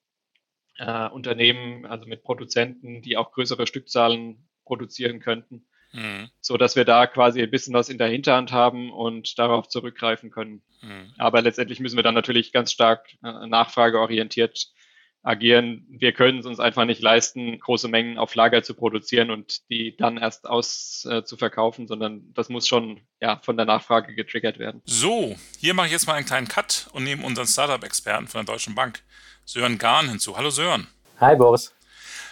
äh, 0.78 1.08
Unternehmen, 1.08 1.86
also 1.86 2.06
mit 2.06 2.22
Produzenten, 2.22 3.02
die 3.02 3.16
auch 3.16 3.32
größere 3.32 3.66
Stückzahlen 3.66 4.48
produzieren 4.64 5.20
könnten, 5.20 5.66
mhm. 5.92 6.30
so 6.40 6.56
dass 6.56 6.76
wir 6.76 6.84
da 6.84 7.06
quasi 7.06 7.42
ein 7.42 7.50
bisschen 7.50 7.74
was 7.74 7.88
in 7.88 7.98
der 7.98 8.08
Hinterhand 8.08 8.52
haben 8.52 8.92
und 8.92 9.38
darauf 9.38 9.68
zurückgreifen 9.68 10.30
können. 10.30 10.62
Mhm. 10.82 11.12
Aber 11.18 11.42
letztendlich 11.42 11.80
müssen 11.80 11.96
wir 11.96 12.02
dann 12.02 12.14
natürlich 12.14 12.52
ganz 12.52 12.72
stark 12.72 13.08
äh, 13.22 13.46
nachfrageorientiert 13.46 14.72
agieren. 15.24 15.86
Wir 15.88 16.12
können 16.12 16.38
es 16.38 16.46
uns 16.46 16.60
einfach 16.60 16.84
nicht 16.84 17.00
leisten, 17.00 17.58
große 17.58 17.88
Mengen 17.88 18.18
auf 18.18 18.34
Lager 18.34 18.62
zu 18.62 18.74
produzieren 18.74 19.30
und 19.30 19.68
die 19.70 19.96
dann 19.96 20.18
erst 20.18 20.46
aus 20.46 21.06
äh, 21.10 21.24
zu 21.24 21.36
verkaufen, 21.36 21.88
sondern 21.88 22.32
das 22.34 22.50
muss 22.50 22.68
schon 22.68 23.00
ja 23.20 23.40
von 23.42 23.56
der 23.56 23.64
Nachfrage 23.64 24.14
getriggert 24.14 24.58
werden. 24.58 24.82
So, 24.84 25.34
hier 25.58 25.72
mache 25.72 25.86
ich 25.86 25.92
jetzt 25.92 26.06
mal 26.06 26.14
einen 26.14 26.26
kleinen 26.26 26.48
Cut 26.48 26.88
und 26.92 27.04
nehme 27.04 27.24
unseren 27.24 27.46
Startup-Experten 27.46 28.28
von 28.28 28.44
der 28.44 28.54
Deutschen 28.54 28.74
Bank, 28.74 29.02
Sören 29.46 29.78
Gahn, 29.78 30.08
hinzu. 30.08 30.36
Hallo 30.36 30.50
Sören. 30.50 30.86
Hi 31.20 31.36
Boris. 31.36 31.72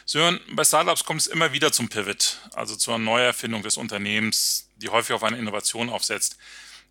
Sören, 0.07 0.41
bei 0.53 0.65
Startups 0.65 1.05
kommt 1.05 1.21
es 1.21 1.27
immer 1.27 1.53
wieder 1.53 1.71
zum 1.71 1.89
Pivot, 1.89 2.39
also 2.55 2.75
zur 2.75 2.99
Neuerfindung 2.99 3.63
des 3.63 3.77
Unternehmens, 3.77 4.69
die 4.77 4.89
häufig 4.89 5.15
auf 5.15 5.23
eine 5.23 5.39
Innovation 5.39 5.91
aufsetzt. 5.91 6.37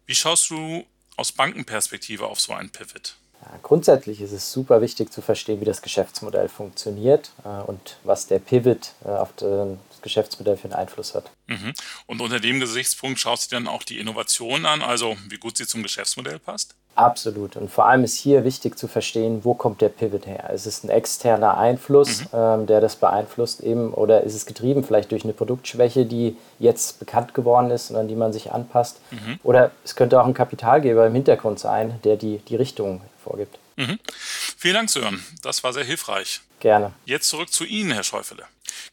Wie 0.06 0.16
schaust 0.16 0.50
du 0.50 0.86
aus 1.18 1.32
Bankenperspektive 1.32 2.28
auf 2.28 2.40
so 2.40 2.54
einen 2.54 2.70
Pivot? 2.70 3.16
Ja, 3.42 3.60
grundsätzlich 3.64 4.22
ist 4.22 4.32
es 4.32 4.52
super 4.52 4.82
wichtig 4.82 5.12
zu 5.12 5.22
verstehen, 5.22 5.60
wie 5.60 5.66
das 5.66 5.82
Geschäftsmodell 5.82 6.48
funktioniert 6.48 7.32
äh, 7.44 7.48
und 7.48 7.98
was 8.04 8.28
der 8.28 8.38
Pivot 8.38 8.94
äh, 9.04 9.10
auf 9.10 9.30
das 9.38 9.78
Geschäftsmodell 10.04 10.58
für 10.58 10.66
einen 10.66 10.74
Einfluss 10.74 11.16
hat. 11.16 11.32
Mhm. 11.48 11.74
Und 12.06 12.22
unter 12.22 12.40
dem 12.40 12.60
Gesichtspunkt 12.60 13.20
schaust 13.20 13.52
du 13.52 13.56
dann 13.56 13.68
auch 13.68 13.82
die 13.82 13.98
Innovation 13.98 14.68
an, 14.68 14.84
also 14.84 15.18
wie 15.30 15.38
gut 15.38 15.58
sie 15.58 15.66
zum 15.66 15.82
Geschäftsmodell 15.82 16.38
passt? 16.38 16.76
Absolut. 17.02 17.56
Und 17.56 17.72
vor 17.72 17.88
allem 17.88 18.04
ist 18.04 18.16
hier 18.16 18.44
wichtig 18.44 18.78
zu 18.78 18.88
verstehen, 18.88 19.44
wo 19.44 19.56
kommt 19.56 19.82
der 19.82 19.90
Pivot 19.90 20.28
her? 20.28 20.52
Ist 20.52 20.68
es 20.68 20.84
ein 20.84 20.90
externer 20.90 21.58
Einfluss, 21.58 22.22
mhm. 22.22 22.28
ähm, 22.34 22.68
der 22.68 22.80
das 22.80 22.96
beeinflusst 22.96 23.62
eben, 23.62 23.92
oder 23.92 24.22
ist 24.22 24.36
es 24.36 24.46
getrieben 24.46 24.84
vielleicht 24.84 25.12
durch 25.12 25.24
eine 25.24 25.34
Produktschwäche, 25.34 26.06
die 26.06 26.38
jetzt 26.60 27.00
bekannt 27.00 27.34
geworden 27.34 27.72
ist 27.72 27.90
und 27.90 27.98
an 27.98 28.08
die 28.08 28.16
man 28.16 28.34
sich 28.34 28.52
anpasst? 28.52 29.00
Mhm. 29.10 29.40
Oder 29.42 29.72
es 29.84 29.96
könnte 29.96 30.22
auch 30.22 30.28
ein 30.28 30.36
Kapitalgeber 30.36 31.08
im 31.08 31.14
Hintergrund 31.14 31.60
sein, 31.60 32.00
der 32.04 32.18
die, 32.18 32.38
die 32.38 32.56
Richtung 32.56 33.02
vorgibt. 33.24 33.58
Mhm. 33.78 33.98
Vielen 34.06 34.76
Dank, 34.76 34.90
Sören. 34.92 35.26
Das 35.42 35.64
war 35.64 35.74
sehr 35.74 35.84
hilfreich. 35.84 36.42
Gerne. 36.60 36.94
Jetzt 37.06 37.30
zurück 37.30 37.52
zu 37.52 37.66
Ihnen, 37.66 37.92
Herr 37.92 38.04
Schäufele. 38.04 38.44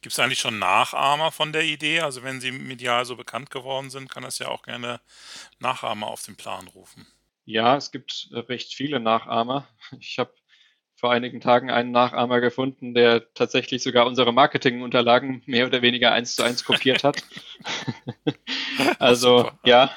Gibt 0.01 0.15
es 0.15 0.19
eigentlich 0.19 0.39
schon 0.39 0.59
Nachahmer 0.59 1.31
von 1.31 1.53
der 1.53 1.65
Idee? 1.65 2.01
Also 2.01 2.23
wenn 2.23 2.41
Sie 2.41 2.53
medial 2.53 3.05
so 3.05 3.17
bekannt 3.17 3.51
geworden 3.51 3.91
sind, 3.91 4.09
kann 4.09 4.25
es 4.25 4.39
ja 4.39 4.49
auch 4.49 4.63
gerne 4.63 5.01
Nachahmer 5.59 6.07
auf 6.07 6.23
den 6.23 6.37
Plan 6.37 6.69
rufen. 6.69 7.07
Ja, 7.49 7.79
es 7.79 7.91
gibt 7.93 8.29
äh, 8.31 8.41
recht 8.41 8.75
viele 8.75 9.01
Nachahmer. 9.01 9.67
Ich 10.01 10.19
habe 10.19 10.35
vor 10.97 11.11
einigen 11.13 11.41
Tagen 11.41 11.71
einen 11.71 11.93
Nachahmer 11.93 12.41
gefunden, 12.41 12.93
der 12.93 13.33
tatsächlich 13.33 13.83
sogar 13.83 14.05
unsere 14.05 14.35
Marketingunterlagen 14.35 15.43
mehr 15.47 15.67
oder 15.67 15.81
weniger 15.81 16.13
eins 16.13 16.37
zu 16.37 16.43
eins 16.43 16.63
kopiert 16.63 17.05
hat. 17.05 17.23
also 18.99 19.39
Super. 19.39 19.59
ja, 19.65 19.97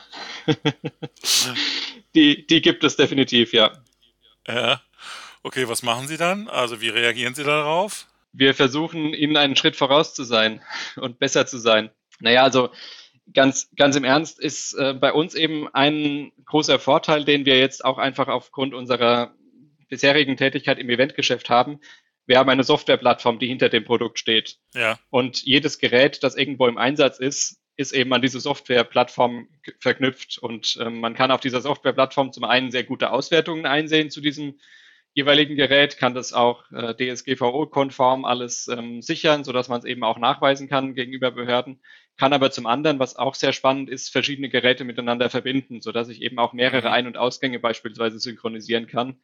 die, 2.16 2.48
die 2.48 2.62
gibt 2.62 2.86
es 2.86 2.96
definitiv, 2.96 3.52
ja. 3.52 3.84
Ja. 4.48 4.82
Okay, 5.44 5.68
was 5.68 5.84
machen 5.84 6.08
Sie 6.08 6.18
dann? 6.18 6.48
Also 6.48 6.80
wie 6.80 6.90
reagieren 6.90 7.36
Sie 7.36 7.44
darauf? 7.44 8.08
Wir 8.32 8.54
versuchen, 8.54 9.14
Ihnen 9.14 9.36
einen 9.36 9.58
Schritt 9.58 9.76
voraus 9.76 10.14
zu 10.14 10.24
sein 10.24 10.62
und 10.96 11.20
besser 11.20 11.46
zu 11.46 11.58
sein. 11.58 11.90
Naja, 12.22 12.44
also 12.44 12.70
ganz, 13.34 13.70
ganz 13.76 13.96
im 13.96 14.04
Ernst 14.04 14.40
ist 14.40 14.74
äh, 14.74 14.94
bei 14.94 15.14
uns 15.14 15.36
eben 15.36 15.68
ein 15.74 16.32
großer 16.46 16.80
Vorteil, 16.80 17.24
den 17.26 17.46
wir 17.46 17.60
jetzt 17.60 17.86
auch 17.86 17.98
einfach 17.98 18.28
aufgrund 18.28 18.74
unserer 18.74 19.34
bisherigen 19.90 20.38
Tätigkeit 20.38 20.80
im 20.80 20.90
Eventgeschäft 20.90 21.50
haben. 21.50 21.80
Wir 22.26 22.38
haben 22.38 22.50
eine 22.50 22.64
Softwareplattform, 22.64 23.40
die 23.40 23.48
hinter 23.48 23.70
dem 23.70 23.84
Produkt 23.84 24.20
steht. 24.20 24.58
Ja. 24.74 25.00
Und 25.10 25.44
jedes 25.44 25.80
Gerät, 25.80 26.24
das 26.24 26.36
irgendwo 26.36 26.68
im 26.68 26.78
Einsatz 26.78 27.20
ist, 27.20 27.62
ist 27.76 27.94
eben 27.94 28.14
an 28.14 28.22
diese 28.22 28.40
Softwareplattform 28.40 29.48
verknüpft. 29.80 30.38
Und 30.38 30.78
ähm, 30.80 31.00
man 31.00 31.14
kann 31.14 31.32
auf 31.32 31.42
dieser 31.42 31.62
Softwareplattform 31.62 32.32
zum 32.32 32.44
einen 32.44 32.72
sehr 32.72 32.84
gute 32.84 33.12
Auswertungen 33.12 33.66
einsehen 33.66 34.10
zu 34.10 34.22
diesem 34.22 34.60
jeweiligen 35.14 35.56
Gerät, 35.56 35.98
kann 35.98 36.14
das 36.14 36.32
auch 36.32 36.72
äh, 36.72 36.94
DSGVO-konform 36.96 38.24
alles 38.24 38.68
ähm, 38.70 39.02
sichern, 39.02 39.44
sodass 39.44 39.68
man 39.68 39.80
es 39.80 39.86
eben 39.86 40.04
auch 40.04 40.18
nachweisen 40.18 40.70
kann 40.70 40.96
gegenüber 40.96 41.32
Behörden 41.32 41.82
kann 42.18 42.34
aber 42.34 42.52
zum 42.52 42.68
anderen, 42.68 43.00
was 43.00 43.16
auch 43.16 43.36
sehr 43.36 43.54
spannend 43.54 43.90
ist, 43.90 44.10
verschiedene 44.10 44.50
Geräte 44.50 44.84
miteinander 44.84 45.30
verbinden, 45.30 45.82
sodass 45.82 46.10
ich 46.10 46.22
eben 46.22 46.40
auch 46.40 46.54
mehrere 46.54 46.90
mhm. 46.90 46.94
Ein- 46.94 47.08
und 47.08 47.18
Ausgänge 47.18 47.60
beispielsweise 47.60 48.20
synchronisieren 48.20 48.88
kann 48.88 49.20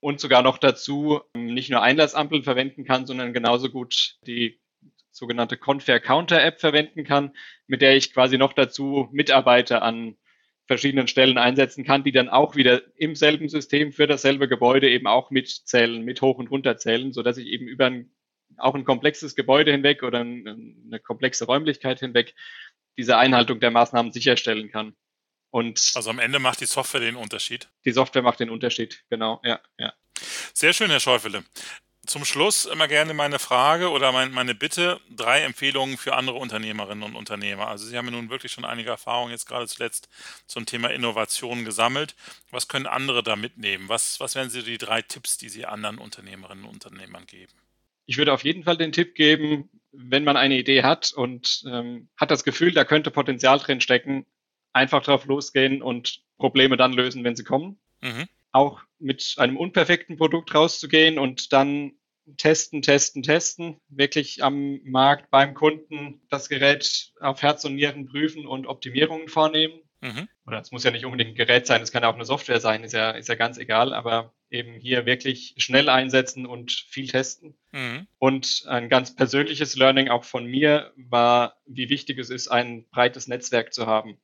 und 0.00 0.20
sogar 0.20 0.42
noch 0.42 0.58
dazu 0.58 1.20
ähm, 1.34 1.54
nicht 1.54 1.70
nur 1.70 1.82
Einlassampeln 1.82 2.42
verwenden 2.42 2.84
kann, 2.84 3.06
sondern 3.06 3.32
genauso 3.32 3.70
gut 3.70 4.16
die 4.26 4.60
sogenannte 5.10 5.56
Confair 5.56 6.00
Counter 6.00 6.42
App 6.42 6.60
verwenden 6.60 7.04
kann, 7.04 7.32
mit 7.66 7.82
der 7.82 7.96
ich 7.96 8.12
quasi 8.12 8.38
noch 8.38 8.52
dazu 8.52 9.08
Mitarbeiter 9.12 9.82
an 9.82 10.16
verschiedenen 10.66 11.06
Stellen 11.06 11.38
einsetzen 11.38 11.84
kann, 11.84 12.02
die 12.02 12.12
dann 12.12 12.28
auch 12.28 12.56
wieder 12.56 12.82
im 12.96 13.14
selben 13.14 13.48
System 13.48 13.92
für 13.92 14.06
dasselbe 14.06 14.48
Gebäude 14.48 14.90
eben 14.90 15.06
auch 15.06 15.30
mitzählen, 15.30 16.02
mit 16.02 16.22
hoch 16.22 16.38
und 16.38 16.50
runter 16.50 16.78
zählen, 16.78 17.12
sodass 17.12 17.36
ich 17.36 17.46
eben 17.46 17.66
über 17.66 17.86
ein 17.86 18.10
auch 18.62 18.74
ein 18.74 18.84
komplexes 18.84 19.34
Gebäude 19.34 19.72
hinweg 19.72 20.02
oder 20.02 20.20
eine 20.20 21.00
komplexe 21.02 21.44
Räumlichkeit 21.46 22.00
hinweg 22.00 22.34
diese 22.96 23.16
Einhaltung 23.16 23.60
der 23.60 23.70
Maßnahmen 23.70 24.12
sicherstellen 24.12 24.70
kann. 24.70 24.94
Und 25.50 25.92
also 25.94 26.10
am 26.10 26.18
Ende 26.18 26.38
macht 26.38 26.60
die 26.60 26.66
Software 26.66 27.00
den 27.00 27.16
Unterschied. 27.16 27.68
Die 27.84 27.92
Software 27.92 28.22
macht 28.22 28.40
den 28.40 28.50
Unterschied, 28.50 29.04
genau, 29.10 29.40
ja, 29.44 29.60
ja. 29.78 29.92
Sehr 30.54 30.72
schön, 30.72 30.90
Herr 30.90 31.00
Schäufele. 31.00 31.44
zum 32.06 32.24
Schluss 32.24 32.64
immer 32.66 32.88
gerne 32.88 33.14
meine 33.14 33.38
Frage 33.38 33.90
oder 33.90 34.10
meine 34.12 34.54
Bitte, 34.54 35.00
drei 35.08 35.42
Empfehlungen 35.42 35.96
für 35.96 36.14
andere 36.14 36.36
Unternehmerinnen 36.36 37.04
und 37.04 37.14
Unternehmer. 37.14 37.68
Also 37.68 37.86
Sie 37.86 37.96
haben 37.96 38.06
ja 38.06 38.12
nun 38.12 38.28
wirklich 38.28 38.52
schon 38.52 38.64
einige 38.64 38.90
Erfahrungen 38.90 39.30
jetzt 39.30 39.46
gerade 39.46 39.68
zuletzt 39.68 40.08
zum 40.46 40.66
Thema 40.66 40.90
Innovation 40.90 41.64
gesammelt. 41.64 42.16
Was 42.50 42.66
können 42.66 42.86
andere 42.86 43.22
da 43.22 43.36
mitnehmen? 43.36 43.88
Was, 43.88 44.18
was 44.20 44.34
wären 44.34 44.50
Sie 44.50 44.62
die 44.62 44.78
drei 44.78 45.02
Tipps, 45.02 45.38
die 45.38 45.48
Sie 45.48 45.64
anderen 45.64 45.98
Unternehmerinnen 45.98 46.64
und 46.64 46.84
Unternehmern 46.84 47.26
geben? 47.26 47.52
Ich 48.06 48.18
würde 48.18 48.32
auf 48.32 48.44
jeden 48.44 48.64
Fall 48.64 48.76
den 48.76 48.92
Tipp 48.92 49.14
geben, 49.14 49.70
wenn 49.92 50.24
man 50.24 50.36
eine 50.36 50.58
Idee 50.58 50.82
hat 50.82 51.12
und 51.12 51.62
ähm, 51.66 52.08
hat 52.16 52.30
das 52.30 52.44
Gefühl, 52.44 52.72
da 52.72 52.84
könnte 52.84 53.10
Potenzial 53.10 53.58
drin 53.58 53.80
stecken, 53.80 54.26
einfach 54.72 55.02
drauf 55.02 55.26
losgehen 55.26 55.82
und 55.82 56.22
Probleme 56.38 56.76
dann 56.76 56.92
lösen, 56.92 57.24
wenn 57.24 57.36
sie 57.36 57.44
kommen. 57.44 57.78
Mhm 58.00 58.28
auch 58.52 58.82
mit 58.98 59.34
einem 59.38 59.56
unperfekten 59.56 60.16
Produkt 60.16 60.54
rauszugehen 60.54 61.18
und 61.18 61.52
dann 61.52 61.92
testen, 62.36 62.82
testen, 62.82 63.22
testen, 63.22 63.80
wirklich 63.88 64.44
am 64.44 64.80
Markt 64.84 65.30
beim 65.30 65.54
Kunden 65.54 66.20
das 66.28 66.48
Gerät 66.48 67.12
auf 67.20 67.42
Herz 67.42 67.64
und 67.64 67.74
Nieren 67.74 68.06
prüfen 68.06 68.46
und 68.46 68.66
Optimierungen 68.66 69.28
vornehmen. 69.28 69.80
Mhm. 70.02 70.28
Oder 70.46 70.60
es 70.60 70.72
muss 70.72 70.82
ja 70.82 70.90
nicht 70.90 71.04
unbedingt 71.04 71.30
ein 71.30 71.36
Gerät 71.36 71.66
sein, 71.66 71.80
es 71.80 71.92
kann 71.92 72.04
auch 72.04 72.14
eine 72.14 72.24
Software 72.24 72.60
sein, 72.60 72.82
ist 72.82 72.92
ja, 72.92 73.12
ist 73.12 73.28
ja 73.28 73.36
ganz 73.36 73.56
egal, 73.56 73.94
aber 73.94 74.34
eben 74.50 74.74
hier 74.74 75.06
wirklich 75.06 75.54
schnell 75.58 75.88
einsetzen 75.88 76.44
und 76.44 76.72
viel 76.72 77.06
testen. 77.06 77.54
Mhm. 77.70 78.08
Und 78.18 78.64
ein 78.66 78.88
ganz 78.88 79.14
persönliches 79.14 79.76
Learning 79.76 80.08
auch 80.08 80.24
von 80.24 80.44
mir 80.44 80.92
war, 80.96 81.56
wie 81.66 81.88
wichtig 81.88 82.18
es 82.18 82.30
ist, 82.30 82.48
ein 82.48 82.84
breites 82.90 83.28
Netzwerk 83.28 83.72
zu 83.72 83.86
haben 83.86 84.18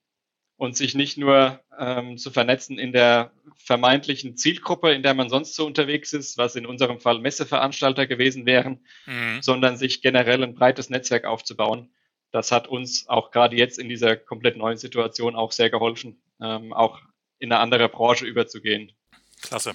und 0.57 0.77
sich 0.77 0.97
nicht 0.97 1.17
nur 1.17 1.61
ähm, 1.79 2.19
zu 2.19 2.33
vernetzen 2.33 2.79
in 2.79 2.93
der 2.93 3.31
vermeintlichen 3.57 4.37
Zielgruppe, 4.37 4.93
in 4.93 5.05
der 5.05 5.15
man 5.15 5.29
sonst 5.29 5.55
so 5.55 5.65
unterwegs 5.65 6.13
ist, 6.13 6.37
was 6.39 6.57
in 6.57 6.67
unserem 6.67 6.99
Fall 6.99 7.21
Messeveranstalter 7.21 8.09
gewesen 8.09 8.47
wären, 8.47 8.81
mhm. 9.07 9.41
sondern 9.41 9.77
sich 9.77 10.03
generell 10.03 10.43
ein 10.43 10.57
breites 10.57 10.91
Netzwerk 10.91 11.25
aufzubauen. 11.25 11.89
Das 12.31 12.53
hat 12.53 12.69
uns 12.69 13.09
auch 13.09 13.31
gerade 13.31 13.57
jetzt 13.57 13.79
in 13.79 13.89
dieser 13.89 14.17
komplett 14.17 14.57
neuen 14.57 14.79
Situation 14.79 15.37
auch 15.37 15.53
sehr 15.53 15.71
geholfen, 15.71 16.21
ähm, 16.41 16.73
auch 16.73 17.01
in 17.39 17.53
eine 17.53 17.61
andere 17.61 17.89
Branche 17.89 18.27
überzugehen. 18.27 18.93
Klasse. 19.41 19.75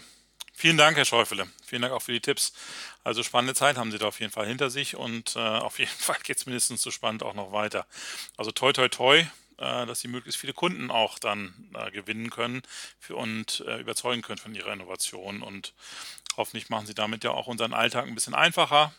Vielen 0.55 0.77
Dank, 0.77 0.97
Herr 0.97 1.05
Schäufele. 1.05 1.47
Vielen 1.65 1.81
Dank 1.81 1.93
auch 1.93 2.01
für 2.01 2.11
die 2.11 2.21
Tipps. 2.21 2.53
Also 3.03 3.23
spannende 3.23 3.55
Zeit 3.55 3.75
haben 3.75 3.91
Sie 3.91 3.97
da 3.97 4.07
auf 4.07 4.19
jeden 4.19 4.31
Fall 4.31 4.45
hinter 4.45 4.69
sich 4.69 4.95
und 4.95 5.35
äh, 5.35 5.39
auf 5.39 5.79
jeden 5.79 5.91
Fall 5.91 6.17
geht 6.23 6.37
es 6.37 6.45
mindestens 6.45 6.81
so 6.81 6.91
spannend 6.91 7.23
auch 7.23 7.33
noch 7.33 7.51
weiter. 7.51 7.87
Also 8.37 8.51
toi 8.51 8.71
toi 8.71 8.87
toi 8.87 9.25
äh, 9.57 9.85
dass 9.85 9.99
sie 9.99 10.07
möglichst 10.07 10.39
viele 10.39 10.53
Kunden 10.53 10.91
auch 10.91 11.19
dann 11.19 11.53
äh, 11.73 11.91
gewinnen 11.91 12.29
können 12.29 12.63
für, 12.99 13.15
und 13.15 13.63
äh, 13.67 13.79
überzeugen 13.79 14.21
können 14.21 14.39
von 14.39 14.55
ihrer 14.55 14.73
Innovation. 14.73 15.41
Und 15.41 15.73
hoffentlich 16.37 16.69
machen 16.69 16.87
sie 16.87 16.95
damit 16.95 17.23
ja 17.23 17.31
auch 17.31 17.47
unseren 17.47 17.73
Alltag 17.73 18.07
ein 18.07 18.15
bisschen 18.15 18.33
einfacher, 18.33 18.93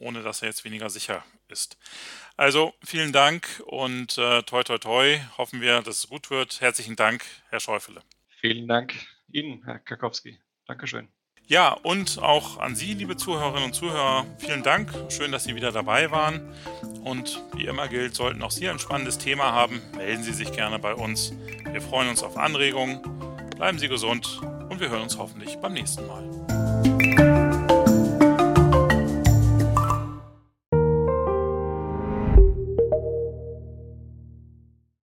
ohne 0.00 0.22
dass 0.22 0.42
er 0.42 0.48
jetzt 0.48 0.64
weniger 0.64 0.90
sicher 0.90 1.24
ist. 1.48 1.78
Also 2.36 2.74
vielen 2.82 3.12
Dank 3.12 3.62
und 3.66 4.18
äh, 4.18 4.42
toi 4.42 4.64
toi 4.64 4.78
toi. 4.78 5.20
Hoffen 5.38 5.60
wir, 5.60 5.82
dass 5.82 5.98
es 5.98 6.08
gut 6.08 6.30
wird. 6.30 6.60
Herzlichen 6.60 6.96
Dank, 6.96 7.24
Herr 7.50 7.60
Schäufele. 7.60 8.02
Vielen 8.40 8.66
Dank 8.66 8.94
Ihnen, 9.30 9.62
Herr 9.64 9.78
Kakowski. 9.78 10.38
Dankeschön. 10.66 11.08
Ja, 11.46 11.72
und 11.72 12.20
auch 12.20 12.58
an 12.58 12.76
Sie, 12.76 12.94
liebe 12.94 13.16
Zuhörerinnen 13.16 13.64
und 13.64 13.74
Zuhörer, 13.74 14.24
vielen 14.38 14.62
Dank. 14.62 14.92
Schön, 15.08 15.32
dass 15.32 15.42
Sie 15.44 15.56
wieder 15.56 15.72
dabei 15.72 16.12
waren. 16.12 16.54
Und 17.02 17.42
wie 17.54 17.66
immer 17.66 17.88
gilt, 17.88 18.14
sollten 18.14 18.40
auch 18.42 18.52
Sie 18.52 18.68
ein 18.68 18.78
spannendes 18.78 19.18
Thema 19.18 19.52
haben, 19.52 19.82
melden 19.96 20.22
Sie 20.22 20.32
sich 20.32 20.52
gerne 20.52 20.78
bei 20.78 20.94
uns. 20.94 21.32
Wir 21.64 21.80
freuen 21.82 22.08
uns 22.08 22.22
auf 22.22 22.36
Anregungen. 22.36 23.02
Bleiben 23.56 23.80
Sie 23.80 23.88
gesund 23.88 24.40
und 24.68 24.78
wir 24.78 24.90
hören 24.90 25.02
uns 25.02 25.18
hoffentlich 25.18 25.56
beim 25.56 25.72
nächsten 25.72 26.06
Mal. 26.06 26.69